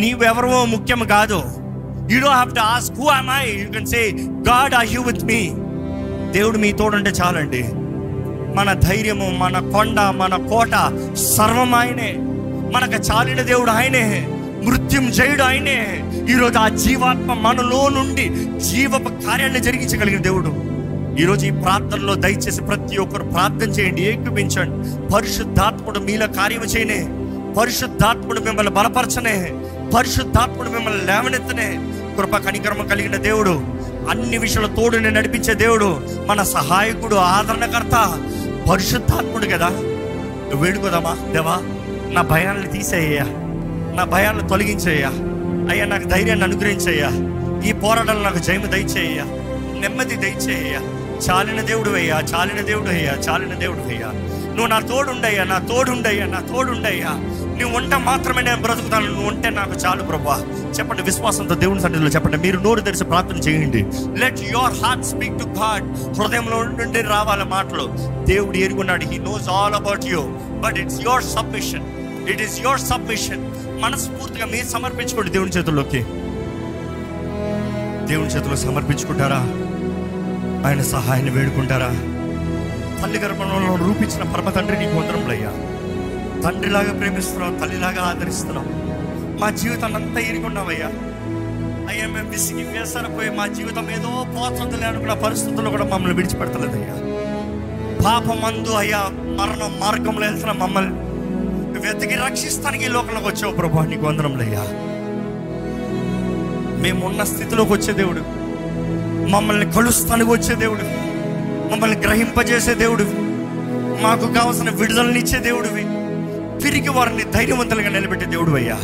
నీవెవరో 0.00 0.64
ముఖ్యం 0.64 1.06
కాదు. 1.06 1.42
You 2.10 2.20
don't 2.20 2.38
have 2.38 2.54
to 2.54 2.60
ask 2.60 2.96
who 2.96 3.06
I 3.42 3.60
you 3.60 3.68
can 3.70 3.86
say 3.86 4.10
God 4.48 4.74
are 4.74 4.86
you 4.86 5.02
with 5.02 5.24
me 5.24 5.40
దేవుడు 6.34 6.58
మీ 6.58 6.72
తోడుంటే 6.72 7.10
చాలండి. 7.10 7.64
మన 8.56 8.72
ధైర్యము 8.72 9.30
మన 9.38 9.70
కొండ 9.72 10.00
మన 10.00 10.36
కోట 10.36 10.70
సర్వం 11.14 11.74
ఆయనే. 11.74 12.14
మనకు 12.74 12.92
చాలిన 12.92 13.42
దేవుడు 13.42 13.70
ఆయనే. 13.70 14.28
మృత్యుం 14.64 15.10
జయుడు 15.10 15.42
ఆయనే. 15.42 16.04
ఈరోజు 16.30 16.58
ఆ 16.58 16.68
జీవాత్మ 16.68 17.34
మనలో 17.34 17.88
నుండి 17.88 18.28
జీవపు 18.60 19.26
కార్యాన్ని 19.26 19.60
జరిగించగలిగిన 19.60 20.22
దేవుడు. 20.22 20.54
ఈరోజు 21.22 21.46
ఈ 21.46 21.50
ప్రార్థనలో 21.50 22.14
దయచేసి 22.14 22.62
ప్రతి 22.62 22.96
ఒక్కరు 22.96 23.24
ప్రార్థన 23.24 23.70
చేయండి 23.70 24.02
ఏకుపించండి. 24.02 25.12
పరిశుద్ధాత్ముడు 25.12 25.98
మీలో 25.98 26.26
కార్యము 26.26 26.64
చేయనే. 26.64 27.08
పరిశుద్ధాత్ముడు 27.60 28.40
మిమ్మల్ని 28.40 28.72
బలపరచనే. 28.72 29.54
పరిశుద్ధాత్ముడు 29.96 30.68
మిమ్మల్ని 30.68 31.06
లేవనెత్తనే. 31.06 31.80
కృప 32.16 32.36
కనికరమ 32.36 32.86
కలిగిన 32.86 33.16
దేవుడు. 33.16 33.84
అన్ని 34.10 34.38
విషయాల 34.38 34.66
తోడుని 34.66 35.10
నడిపించే 35.10 35.54
దేవుడు 35.54 36.00
మన 36.26 36.42
సహాయకుడు 36.42 37.14
ఆదరణకర్త 37.14 38.18
పరిశుద్ధాత్ముడు 38.70 39.46
కదా. 39.46 39.70
వేడుకోదామా 40.54 41.16
దేవా 41.32 41.58
నా 42.12 42.22
భయాలను 42.22 42.68
తీసేయ్యా. 42.68 43.24
నా 43.96 44.04
భయాలను 44.04 44.48
తొలగించేయ్యా. 44.48 45.08
అయ్యా 45.70 45.84
నాకు 45.84 46.04
ధైర్యాన్ని 46.04 46.44
అనుగ్రహించేయ్యా. 46.44 47.10
ఈ 47.68 47.72
పోరాటాలు 47.72 48.20
నాకు 48.20 48.38
జయము 48.38 48.66
దయచేయ్యా. 48.66 49.24
నెమ్మది 49.80 50.16
దయచేయ్యా. 50.16 50.80
చాలిన 51.28 51.60
దేవుడు 51.60 51.90
అయ్యా 51.90 52.20
చాలిన 52.20 52.60
దేవుడు 52.60 52.88
అయ్యా 52.88 53.12
చాలిన 53.12 53.54
దేవుడు 53.54 53.78
అయ్యా 53.78 54.06
నువ్వు 54.46 54.66
నా 54.66 54.80
తోడుండయ్యా 54.80 55.44
నా 55.44 55.58
తోడుండయ్యా 55.58 56.26
నా 56.26 56.40
తోడుండయ్యా. 56.40 57.10
నువ్వు 57.60 57.76
ఉంటే 57.76 57.96
మాత్రమే 57.96 58.42
నేను 58.42 58.62
బ్రతుకుతాను. 58.62 59.06
నువ్వు 59.06 59.28
ఉంటే 59.28 59.50
నాకు 59.50 59.72
చాలు 59.72 60.02
ప్రభా. 60.02 60.46
చెప్పండి 60.78 61.02
విశ్వాసంతో 61.02 61.54
దేవుని 61.54 61.80
సన్నిధిలో 61.80 62.10
చెప్పండి. 62.10 62.36
మీరు 62.36 62.58
నోరు 62.58 62.80
తెరిచి 62.80 63.04
ప్రార్థన 63.04 63.36
చేయండి. 63.36 63.86
Let 64.20 64.40
your 64.40 64.74
heart 64.84 65.04
speak 65.04 65.38
to 65.38 65.44
God 65.44 66.18
హృదయంలో 66.20 66.62
నుండి 66.62 67.02
రావాలి 67.02 67.44
మాటలు. 67.44 67.88
దేవుడు 68.26 68.56
ఎరుగున్నాడు. 68.56 69.04
He 69.04 69.18
knows 69.18 69.48
all 69.48 69.74
about 69.74 70.04
you 70.04 70.20
but 70.64 70.78
it's 70.78 71.00
your 71.00 71.24
submission 71.24 71.82
it 72.28 72.42
is 72.42 72.60
your 72.60 72.80
submission 72.80 73.50
మనస్ఫూర్తిగా 73.80 74.46
మీరు 74.46 74.66
సమర్పించుకోండి 74.66 75.30
దేవుని 75.30 75.50
చేతుల్లోకి. 75.50 76.02
దేవుని 78.06 78.30
చేతుల్లో 78.30 78.56
సమర్పించుకుంటారా? 78.56 79.40
ఆయన 80.68 80.82
సహాయాన్ని 80.82 81.32
వేడుకుంటారా? 81.32 81.88
తల్లి 83.02 83.18
గర్భంలో 83.18 83.86
రూపించిన 83.86 84.22
పరమ 84.22 84.50
తండ్రి 84.50 84.78
నీకు 84.78 84.98
వందరములయ్యా 84.98 85.52
తండ్రిలాగా 86.44 86.92
ప్రేమిస్తున్నావు 86.92 87.58
తల్లిలాగా 87.60 88.02
ఆదరిస్తున్నావు 88.02 88.70
మా 89.40 89.48
జీవితాన్ని 89.60 89.96
అంతా 90.00 90.20
ఇరుకున్నామయ్యా 90.20 90.88
అయ్యా 91.90 92.06
మేము 92.06 92.28
విసిగి 92.30 92.62
వేసరిపోయి 92.74 93.30
మా 93.30 93.46
జీవితం 93.56 93.86
ఏదో 93.90 94.10
పోతుందిలే 94.34 94.86
అనుకున్న 94.86 95.14
పరిస్థితుల్లో 95.24 95.70
కూడా 95.70 95.84
మమ్మల్ని 95.84 96.16
విడిచిపెడతలేదయ్యా 96.16 96.96
పాపమందు 98.04 98.72
అయ్యా 98.74 99.00
మరణం 99.38 99.72
మార్గంలో 99.80 100.24
వెళ్తున్న 100.26 100.52
మమ్మల్ని 100.62 100.94
వెతికి 101.84 102.16
రక్షిస్తానికి 102.16 102.84
ఈ 102.84 102.88
లోకంలోకి 102.88 103.26
వచ్చావు 103.26 103.52
ప్రభు 103.52 103.84
నీకు 103.84 104.06
వందరములయ్యా 104.06 104.62
మేమున్న 106.82 107.22
స్థితిలోకి 107.24 107.72
వచ్చే 107.72 107.92
దేవుడు 107.92 108.22
మమ్మల్ని 109.30 109.66
కలుస్తానికి 109.72 110.30
వచ్చే 110.30 110.54
దేవుడు 110.54 110.86
మమ్మల్ని 111.70 111.96
గ్రహింపజేసే 111.96 112.74
దేవుడు 112.74 113.04
మాకు 114.02 114.26
కావలసిన 114.34 114.70
విడుదలనిచ్చే 114.70 115.38
దేవుడివి. 115.38 115.84
తిరిగి 116.64 116.88
వారిని 116.88 117.22
ధైర్యవంతులుగా 117.32 117.88
నిలబెట్టే 117.88 118.26
దేవుడు 118.26 118.50
అయ్యా 118.50 118.76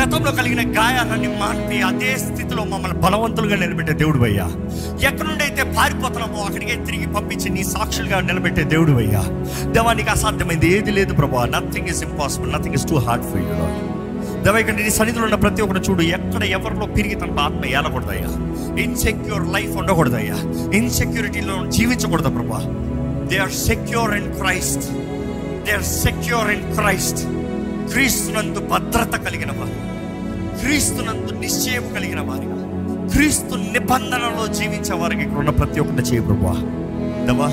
గతంలో 0.00 0.32
కలిగిన 0.32 0.62
గాయాలన్నీ 0.70 1.26
మాన్పి 1.40 1.82
అదే 1.82 2.16
స్థితిలో 2.16 2.64
మమ్మల్ని 2.64 2.98
బలవంతులుగా 2.98 3.56
నిలబెట్టే 3.56 3.92
దేవుడు 3.92 4.24
అయ్యా 4.24 4.46
ఎక్కడి 5.08 5.28
నుండి 5.28 5.44
అయితే 5.44 5.62
పారిపోతున్నామో 5.76 6.42
అక్కడికే 6.42 6.74
తిరిగి 6.84 7.06
పంపించి 7.06 7.48
నీ 7.48 7.64
సాక్షులుగా 7.64 8.20
నిలబెట్టే 8.20 8.64
దేవుడు 8.64 8.92
అయ్యా 8.92 9.22
దేవానికి 9.72 10.10
అసాధ్యమైంది 10.10 10.68
ఏది 10.76 10.90
లేదు 10.90 11.14
ప్రభా. 11.14 11.44
Nothing 11.44 11.88
is 11.88 12.02
impossible 12.02 12.52
nothing 12.52 12.74
is 12.74 12.86
too 12.86 12.98
hard 12.98 13.24
for 13.24 13.40
you 13.40 13.46
దేవా 14.44 14.58
ఇక్కడ 14.58 14.74
నీ 14.74 14.90
సన్నిధిలో 14.90 15.24
ఉన్న 15.24 15.34
ప్రతి 15.34 15.62
ఒక్కరు 15.62 15.78
చూడు. 15.78 16.02
ఎక్కడ 16.02 16.44
ఎవరిలో 16.44 16.86
పెరిగి 16.86 17.14
తన 17.14 17.38
ఆత్మ 17.40 17.64
ఏలకూడదయ్యా. 17.66 18.30
Insecure 18.82 19.46
life 19.52 19.76
ఉండకూడదయ్యా. 19.76 20.36
ఇన్సెక్యూరిటీలో 20.72 21.66
జీవించకూడదు 21.66 22.28
ప్రభా. 22.28 22.60
They 23.26 23.38
are 23.38 23.52
secure 23.52 24.10
and 24.10 24.36
Christ 24.38 24.86
they 25.66 25.72
are 25.72 25.82
secure 25.96 26.50
in 26.50 26.74
Christ 26.74 27.20
క్రీస్తునందు 27.92 28.60
భద్రత 28.70 29.14
కలిగిన 29.16 29.50
వారు. 29.50 29.76
క్రీస్తునందు 30.60 31.32
నిశ్చయం 31.40 31.94
కలిగిన 31.94 32.20
వారు 32.20 32.48
క్రీస్తు 33.12 33.54
నిబంధనలో 33.72 34.46
జీవించే 34.48 34.94
వారికి 34.94 35.22
ఇక్కడ 35.22 35.38
ఉన్న 35.38 35.50
ప్రతి 35.50 35.80
ఒక్కటి 35.80 36.02
చేయ 36.02 36.20
ప్రభా 36.20 36.54
దేవా 37.26 37.48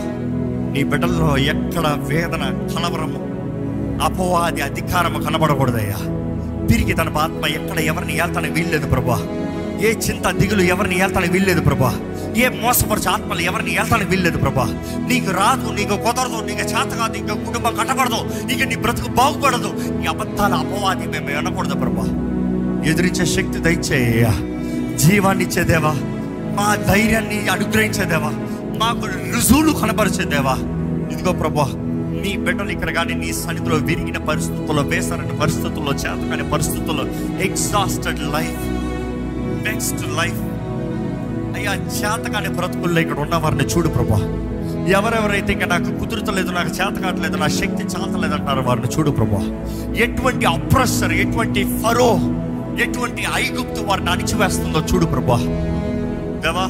నీ 0.73 0.83
బిడ్డల్లో 0.83 1.37
ఎక్కడ 1.47 1.87
వేదన 2.09 2.43
కలవరము 2.73 3.19
అపవాది 4.03 4.61
అధికారము 4.61 5.19
కనబడకూడదయ్యా. 5.19 5.99
తిరిగి 6.67 6.93
తన 6.93 7.17
ఆత్మ 7.17 7.45
ఎక్కడ 7.55 7.79
ఎవరిని 7.83 8.17
ఏళ్తానికి 8.17 8.53
వీల్లేదు 8.53 8.87
ప్రభా 8.87 9.17
ఏ 9.81 9.91
చింత 10.05 10.27
దిగులు 10.31 10.61
ఎవరిని 10.63 10.99
ఏళ్తానికి 10.99 11.33
వీల్లేదు 11.33 11.61
ప్రభా 11.61 11.91
ఏ 12.35 12.47
మోసపరిచే 12.55 13.09
ఆత్మలు 13.09 13.41
ఎవరిని 13.41 13.71
వెళ్తానికి 13.77 14.09
వీల్లేదు 14.09 14.37
ప్రభా. 14.37 14.65
నీకు 15.09 15.31
రాదు 15.31 15.67
నీకు 15.71 15.95
కుదరదు 15.97 16.39
నీకు 16.41 16.65
చేత 16.71 16.91
కాదు 16.93 17.15
ఇంకా 17.17 17.33
కుటుంబం 17.45 17.73
కట్టబడదు 17.79 18.19
ఇక 18.53 18.63
నీ 18.63 18.75
బ్రతుకు 18.75 19.09
బాగుపడదు. 19.11 19.69
నీ 19.99 20.07
అబద్ధాల 20.07 20.53
అపవాది 20.63 21.07
మేము 21.07 21.27
వినకూడదు 21.29 21.75
ప్రభా. 21.75 22.05
ఎదిరించే 22.91 23.25
శక్తి 23.35 23.59
దయచేయ్యా 23.59 24.33
జీవాన్ని 24.97 25.43
ఇచ్చేదేవా 25.43 25.93
మా 26.57 26.67
ధైర్యాన్ని 26.89 27.39
అనుగ్రహించేదేవా 27.49 28.31
మాకు 28.81 29.05
రుజువులు 29.33 29.71
కనపరిచే 29.73 30.25
దేవా. 30.33 30.55
ఇదిగో 31.13 31.33
ప్రభా 31.33 31.67
నీ 32.23 32.33
బిడ్డలు 32.37 32.71
ఇక్కడ 32.71 32.91
కానీ 32.91 33.13
నీ 33.13 33.29
సన్నిధిలో 33.33 33.77
విరిగిన 33.87 34.17
పరిస్థితుల్లో 34.27 34.83
వేసరని 34.91 35.35
పరిస్థితుల్లో 35.39 35.93
చేతకాని 35.93 36.45
పరిస్థితుల్లో 36.51 37.05
ఎగ్జాస్టెడ్ 37.47 38.21
లైఫ్ 38.35 38.61
నెక్స్ట్ 39.65 40.03
లైఫ్ 40.19 40.41
అయ్యా 41.55 41.73
చేతకాని 41.97 42.49
బ్రతుకుల్లో 42.49 43.01
ఇక్కడ 43.01 43.19
ఉన్న 43.19 43.35
వారిని 43.35 43.63
చూడు 43.63 43.89
ప్రభా. 43.89 44.19
ఎవరెవరైతే 44.97 45.53
ఇంకా 45.53 45.65
నాకు 45.65 45.89
కుదురుతలేదు 45.99 46.51
నాకు 46.51 46.69
చేత 46.69 46.95
కావట్లేదు 47.03 47.37
నా 47.37 47.47
శక్తి 47.47 47.83
చాతలేదు 47.83 48.33
అంటారు 48.33 48.61
వారిని 48.61 48.87
చూడు 48.87 49.11
ప్రభా. 49.11 49.41
ఎటువంటి 49.97 50.45
అప్రెసర్ 50.45 51.11
ఎటువంటి 51.13 51.63
ఫరో 51.83 52.09
ఎటువంటి 52.83 53.23
ఐగుప్తు 53.35 53.81
వారిని 53.81 54.09
అణిచివేస్తుందో 54.09 54.79
చూడు 54.93 55.05
ప్రభా. 55.05 55.37
దేవా 56.43 56.65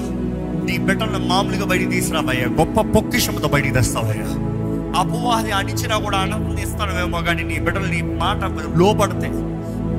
నీ 0.65 0.78
బిడ్డలను 0.78 1.28
మామూలుగా 1.28 1.65
బయటికి 1.65 1.89
తీసుకురావయ్యా 1.91 2.48
గొప్ప 2.60 2.82
పొక్కిషముతో 2.82 3.48
బయటికి 3.48 3.74
తెస్తావయ్యా. 3.74 4.28
అపవాది 5.00 5.52
అణిచినా 5.52 5.98
కూడా 5.98 6.17
ఆనందిస్తావేమో 6.17 7.22
కానీ 7.22 7.43
నీ 7.43 7.60
బిడ్డలు 7.60 7.86
నీ 7.86 8.02
మాట 8.02 8.43
లోపడితే 8.78 9.30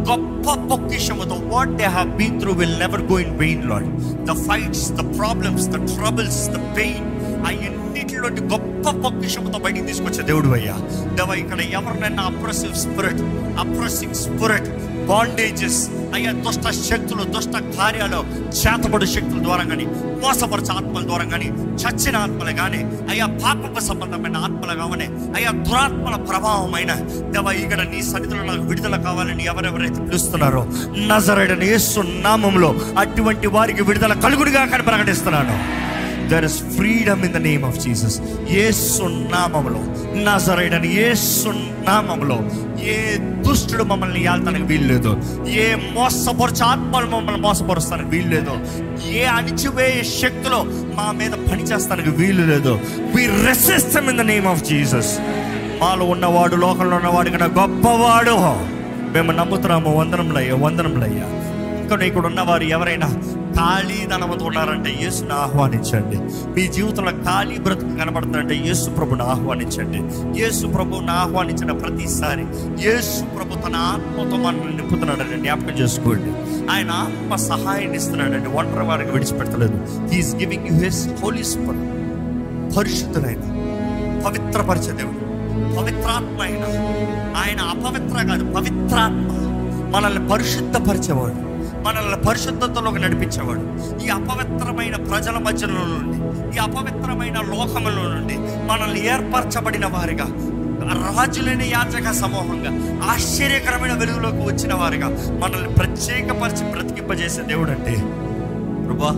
గొప్ప 0.09 0.55
పొక్కిషముతో 0.71 1.37
what 1.53 1.75
they 1.81 1.89
have 1.97 2.11
been 2.19 2.39
through 2.41 2.53
will 2.53 2.77
never 2.79 3.05
go 3.13 3.19
in 3.19 3.35
vain 3.39 3.65
Lord 3.71 3.89
the 4.31 4.37
fights 4.47 4.87
the 4.93 5.05
problems 5.19 5.69
the 5.69 5.81
troubles 5.95 6.43
the 6.49 6.61
pain 6.79 7.09
అన్నిటిలోని 7.97 8.43
గొప్ప 8.51 8.71
పక్షముతో 9.03 9.59
బయటికి 9.65 9.85
తీసుకొచ్చే 9.89 10.23
దేవుడు 10.29 10.49
అయ్యా. 10.57 10.75
దేవా 11.17 11.35
ఇక్కడ 11.43 11.61
ఎవరినైనా 11.77 12.23
oppressive 12.31 12.73
spirit 12.81 13.21
oppressing 13.63 14.17
spirit 14.23 14.69
bondages 15.09 15.79
అయ్యా 16.15 16.31
దుష్ట 16.41 16.67
శక్తులు 16.81 17.25
దుష్ట 17.35 17.55
కార్యాలు 17.77 18.19
చేతబడు 18.59 19.07
శక్తుల 19.13 19.41
ద్వారా 19.45 19.65
కానీ 19.71 19.87
మోసపరచ 20.23 20.69
ఆత్మల 20.75 21.03
ద్వారా 21.05 21.27
కానీ 21.33 21.49
చచ్చిన 21.83 22.17
ఆత్మలు 22.23 22.55
కానీ 22.61 22.81
అయ్యా 23.11 23.27
పాపకు 23.43 23.83
సంబంధమైన 23.89 24.37
ఆత్మలు 24.45 24.77
కావని 24.81 25.07
అయ్యా 25.37 25.53
దురాత్మల 25.63 26.19
ప్రభావమైన 26.29 26.93
దేవ 27.35 27.55
ఇక్కడ 27.61 27.81
నీ 27.93 28.03
సన్నిధిలో 28.11 28.43
నాకు 28.45 28.67
విడుదల 28.71 28.99
కావాలని 29.07 29.47
ఎవరెవరైతే 29.53 30.01
పిలుస్తున్నారో 30.05 30.65
నజరడని 31.09 31.69
యేసు 31.69 31.99
నామంలో 32.27 32.73
అటువంటి 33.05 33.51
వారికి 33.55 33.85
విడుదల 33.89 34.15
కలుగుడిగా 34.25 34.65
కానీ 34.67 34.87
ప్రకటిస్తున్నాను 34.91 35.57
there 36.31 36.45
is 36.45 36.77
freedom 36.77 37.25
in 37.25 37.33
the 37.33 37.37
name 37.37 37.65
of 37.65 37.79
Jesus 37.79 38.17
యేసు 38.51 39.03
నామములో 39.35 39.81
నజరైడని 40.27 40.89
యేసు 40.97 41.49
నామములో 41.89 42.39
ఏ 42.95 42.97
దుష్టుడు 43.47 43.85
మమ్మల్ని 43.85 44.21
ఏళ్తానికి 44.25 44.65
వీల్లేదు. 44.65 45.11
ఏ 45.65 45.75
మోసపరచ 45.97 46.63
ఆత్మలు 46.63 47.07
మమ్మల్ని 47.07 47.41
మోసపరుస్తానికి 47.41 48.09
వీలు 48.09 48.29
లేదు 48.29 48.55
ఏ 49.13 49.25
అణిచివేయ 49.25 50.03
శక్తిలో 50.21 50.61
మా 50.95 51.13
మీద 51.13 51.31
పనిచేస్తానికి 51.31 52.11
వీలు 52.11 52.43
లేదు 52.43 52.73
we 53.15 53.27
resist them 53.47 54.09
in 54.09 54.19
the 54.19 54.21
name 54.21 54.47
of 54.47 54.65
Jesus 54.65 55.13
మాలో 55.83 56.05
ఉన్నవాడు 56.05 56.57
లోకంలో 56.57 56.97
ఉన్నవాడు 56.97 57.31
కన్నా 57.31 57.47
గొప్పవాడు. 57.61 58.37
మేము 59.15 59.33
నమ్ముతున్నాము 59.33 59.91
వందనంలయ్యా 59.99 60.55
వందనంలయ్యా 60.55 61.27
ఇంకా 61.85 62.05
ఇక్కడ 62.05 62.27
ఉన్నవారు 62.27 62.63
ఎవరైనా 62.63 63.09
ఖాళీ 63.57 64.07
ధనముతో 64.07 64.45
ఉన్నారంటే 64.45 64.99
యేసును 65.03 65.35
ఆహ్వానించండి. 65.35 66.17
మీ 66.49 66.67
జీవితంలో 66.67 67.11
ఖాళీ 67.11 67.59
బ్రతుకు 67.59 67.97
కనబడుతుందంటే 67.97 68.55
యేసు 68.55 68.91
ప్రభుని 68.91 69.23
ఆహ్వానించండి. 69.23 69.99
యేసు 70.43 70.67
ప్రభుని 70.67 71.11
ఆహ్వానించిన 71.11 71.73
ప్రతిసారి 71.73 72.45
యేసు 72.89 73.25
ప్రభు 73.25 73.69
తన 73.69 73.77
ఆత్మతో 73.77 74.37
మనల్ని 74.37 74.77
నింపుతున్నాడండి 74.77 75.43
జ్ఞాపకం 75.43 75.79
చేసుకోండి. 75.79 76.31
ఆయన 76.71 76.91
ఆత్మ 76.91 77.37
సహాయాన్ని 77.37 77.97
ఇస్తున్నాడండి. 77.97 78.49
ఒంటరి 78.49 78.85
వారికి 78.85 79.11
విడిచిపెట్టలేదు. 79.11 80.07
He is 80.07 80.37
giving 80.37 80.67
you 80.67 80.79
his 80.79 81.09
holy 81.23 81.45
spirit 81.45 82.77
పరిశుద్ధులైన 82.77 83.41
పవిత్రపరిచే 84.27 84.93
దేవుడు. 84.93 85.25
పవిత్రాత్మ 85.81 86.43
అయిన. 86.43 86.65
ఆయన 87.37 87.61
అపవిత్ర 87.61 88.27
కాదు 88.27 88.53
పవిత్రాత్మ. 88.53 89.41
మనల్ని 89.97 90.29
పరిశుద్ధపరిచేవాడు. 90.29 91.54
మనల్ని 91.85 92.19
పరిశుద్ధతలోకి 92.27 92.99
నడిపించేవాడు. 92.99 93.63
ఈ 94.05 94.09
అపవిత్రమైన 94.09 94.97
ప్రజల 95.11 95.37
మధ్యలో 95.39 95.73
నుండి 95.73 96.19
ఈ 96.57 96.59
అపవిత్రమైన 96.59 97.39
లోకములో 97.53 98.03
నుండి 98.15 98.37
మనల్ని 98.71 99.01
ఏర్పరచబడిన 99.07 99.87
వారిగా 99.87 100.27
రాజులేని 101.19 101.67
యాచక 101.69 102.13
సమూహంగా 102.13 102.71
ఆశ్చర్యకరమైన 103.11 103.93
వెలుగులోకి 103.93 104.43
వచ్చిన 104.47 104.75
వారిగా 104.75 105.09
మనల్ని 105.39 105.71
ప్రత్యేకపరిచి 105.75 106.65
బ్రతికింపజేసే 106.73 107.43
దేవుడు 107.43 107.71
అంటే 107.71 107.95
ప్రభా 108.87 109.13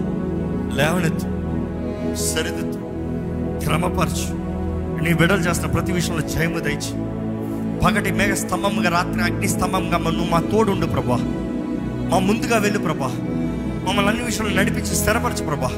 లేవనెత్తు 0.79 1.27
సరిదిద్దు 2.25 2.79
క్రమపరచు. 3.65 4.29
నీ 5.05 5.15
బిడలు 5.15 5.41
చేస్తున్న 5.41 5.73
ప్రతి 5.73 5.93
విషయంలో 5.93 6.29
జయము 6.29 6.59
దయచి 6.59 6.93
పగటి 7.85 8.11
మేఘ 8.11 8.35
స్తంభంగా 8.35 8.91
రాత్రి 8.91 9.23
అగ్ని 9.23 9.49
స్తంభంగా 9.49 9.99
నువ్వు 9.99 10.31
మా 10.31 10.41
తోడుండు 10.53 10.87
ప్రభా. 10.87 11.19
మా 12.09 12.19
ముందుగా 12.19 12.59
వెళ్ళు 12.59 12.79
ప్రభా. 12.79 13.07
మమ్మల్ని 13.89 14.11
అన్ని 14.11 14.25
విషయంలో 14.25 14.53
నడిపించి 14.53 14.97
స్థిరపరచు 14.97 15.45
ప్రభా. 15.45 15.71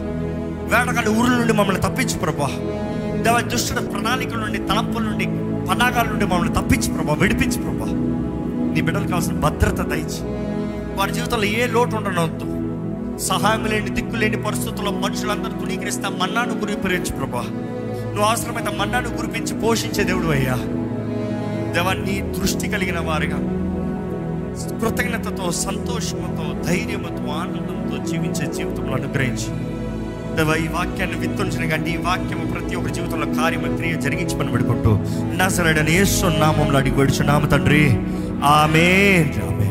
వేటగాడి 0.70 1.08
ఊరుల 1.08 1.30
నుండి 1.30 1.52
మమ్మల్ని 1.52 1.82
తప్పించు 1.82 2.18
ప్రభా. 2.18 2.46
దేవ 3.22 3.40
దుష్టుడు 3.40 3.80
ప్రణాళికల 3.80 4.38
నుండి 4.38 4.58
తలంపుల 4.58 5.02
నుండి 5.02 5.24
పన్నాగాల 5.68 6.06
నుండి 6.08 6.24
మమ్మల్ని 6.24 6.54
తప్పించు 6.54 6.92
ప్రభా 6.92 7.14
విడిపించు 7.14 7.62
ప్రభా. 7.62 7.86
నీ 8.74 8.80
బిడ్డలకు 8.80 9.08
కావాల్సిన 9.08 9.34
భద్రత 9.34 9.80
దయచి. 9.80 10.20
వారి 10.96 11.12
జీవితంలో 11.12 11.44
ఏ 11.44 11.66
లోటు 11.66 11.96
ఉండనవద్దు 11.96 12.44
సహాయం 13.18 13.64
లేని 13.64 13.90
దిక్కు 13.90 14.16
లేని 14.16 14.42
పరిస్థితుల్లో 14.42 14.92
మనుషులందరూ 14.92 15.60
తుణీకరిస్తా 15.60 16.08
మన్నాను 16.08 16.60
కురిపించు 16.60 17.12
ప్రభా. 17.12 17.42
నువ్వు 18.04 18.24
అవసరమైతే 18.24 18.76
మన్నాను 18.76 19.08
గురిపించి 19.08 19.60
పోషించే 19.60 20.04
దేవుడు 20.04 20.26
అయ్యా. 20.26 20.54
దేవా 21.72 21.92
నీ 21.92 22.32
దృష్టి 22.40 22.68
కలిగిన 22.68 23.00
వారిగా. 23.00 23.57
కృతజ్ఞతతో 24.66 25.50
సంతోషముతో 25.50 26.70
ధైర్యంతో 26.70 27.32
ఆనందంతో 27.32 28.04
జీవించే 28.04 28.52
జీవితంలో 28.52 28.94
అనుగ్రహించి. 28.94 29.78
దేవా 30.36 30.54
ఈ 30.54 30.68
వాక్యాన్ని 30.68 31.18
విత్తుంచిన 31.18 31.70
కానీ 31.70 31.90
ఈ 31.90 31.96
వాక్యము 31.96 32.52
ప్రతి 32.52 32.76
ఒక్కరి 32.76 32.94
జీవితంలో 32.94 33.42
కార్యము 33.42 33.76
క్రియ 33.76 33.94
జరిగించమని 33.94 34.50
పెడుకుంటూ 34.50 34.98
నా 35.36 35.48
సరైన 35.48 35.88
ఏసు 35.88 36.26
నామంలో 36.26 36.78
అడిగి 36.78 36.96
పెడుచు 36.96 37.22
నామ 37.22 37.46
తండ్రి. 37.46 37.90
ఆమె 38.44 38.86
ఆమె 39.50 39.67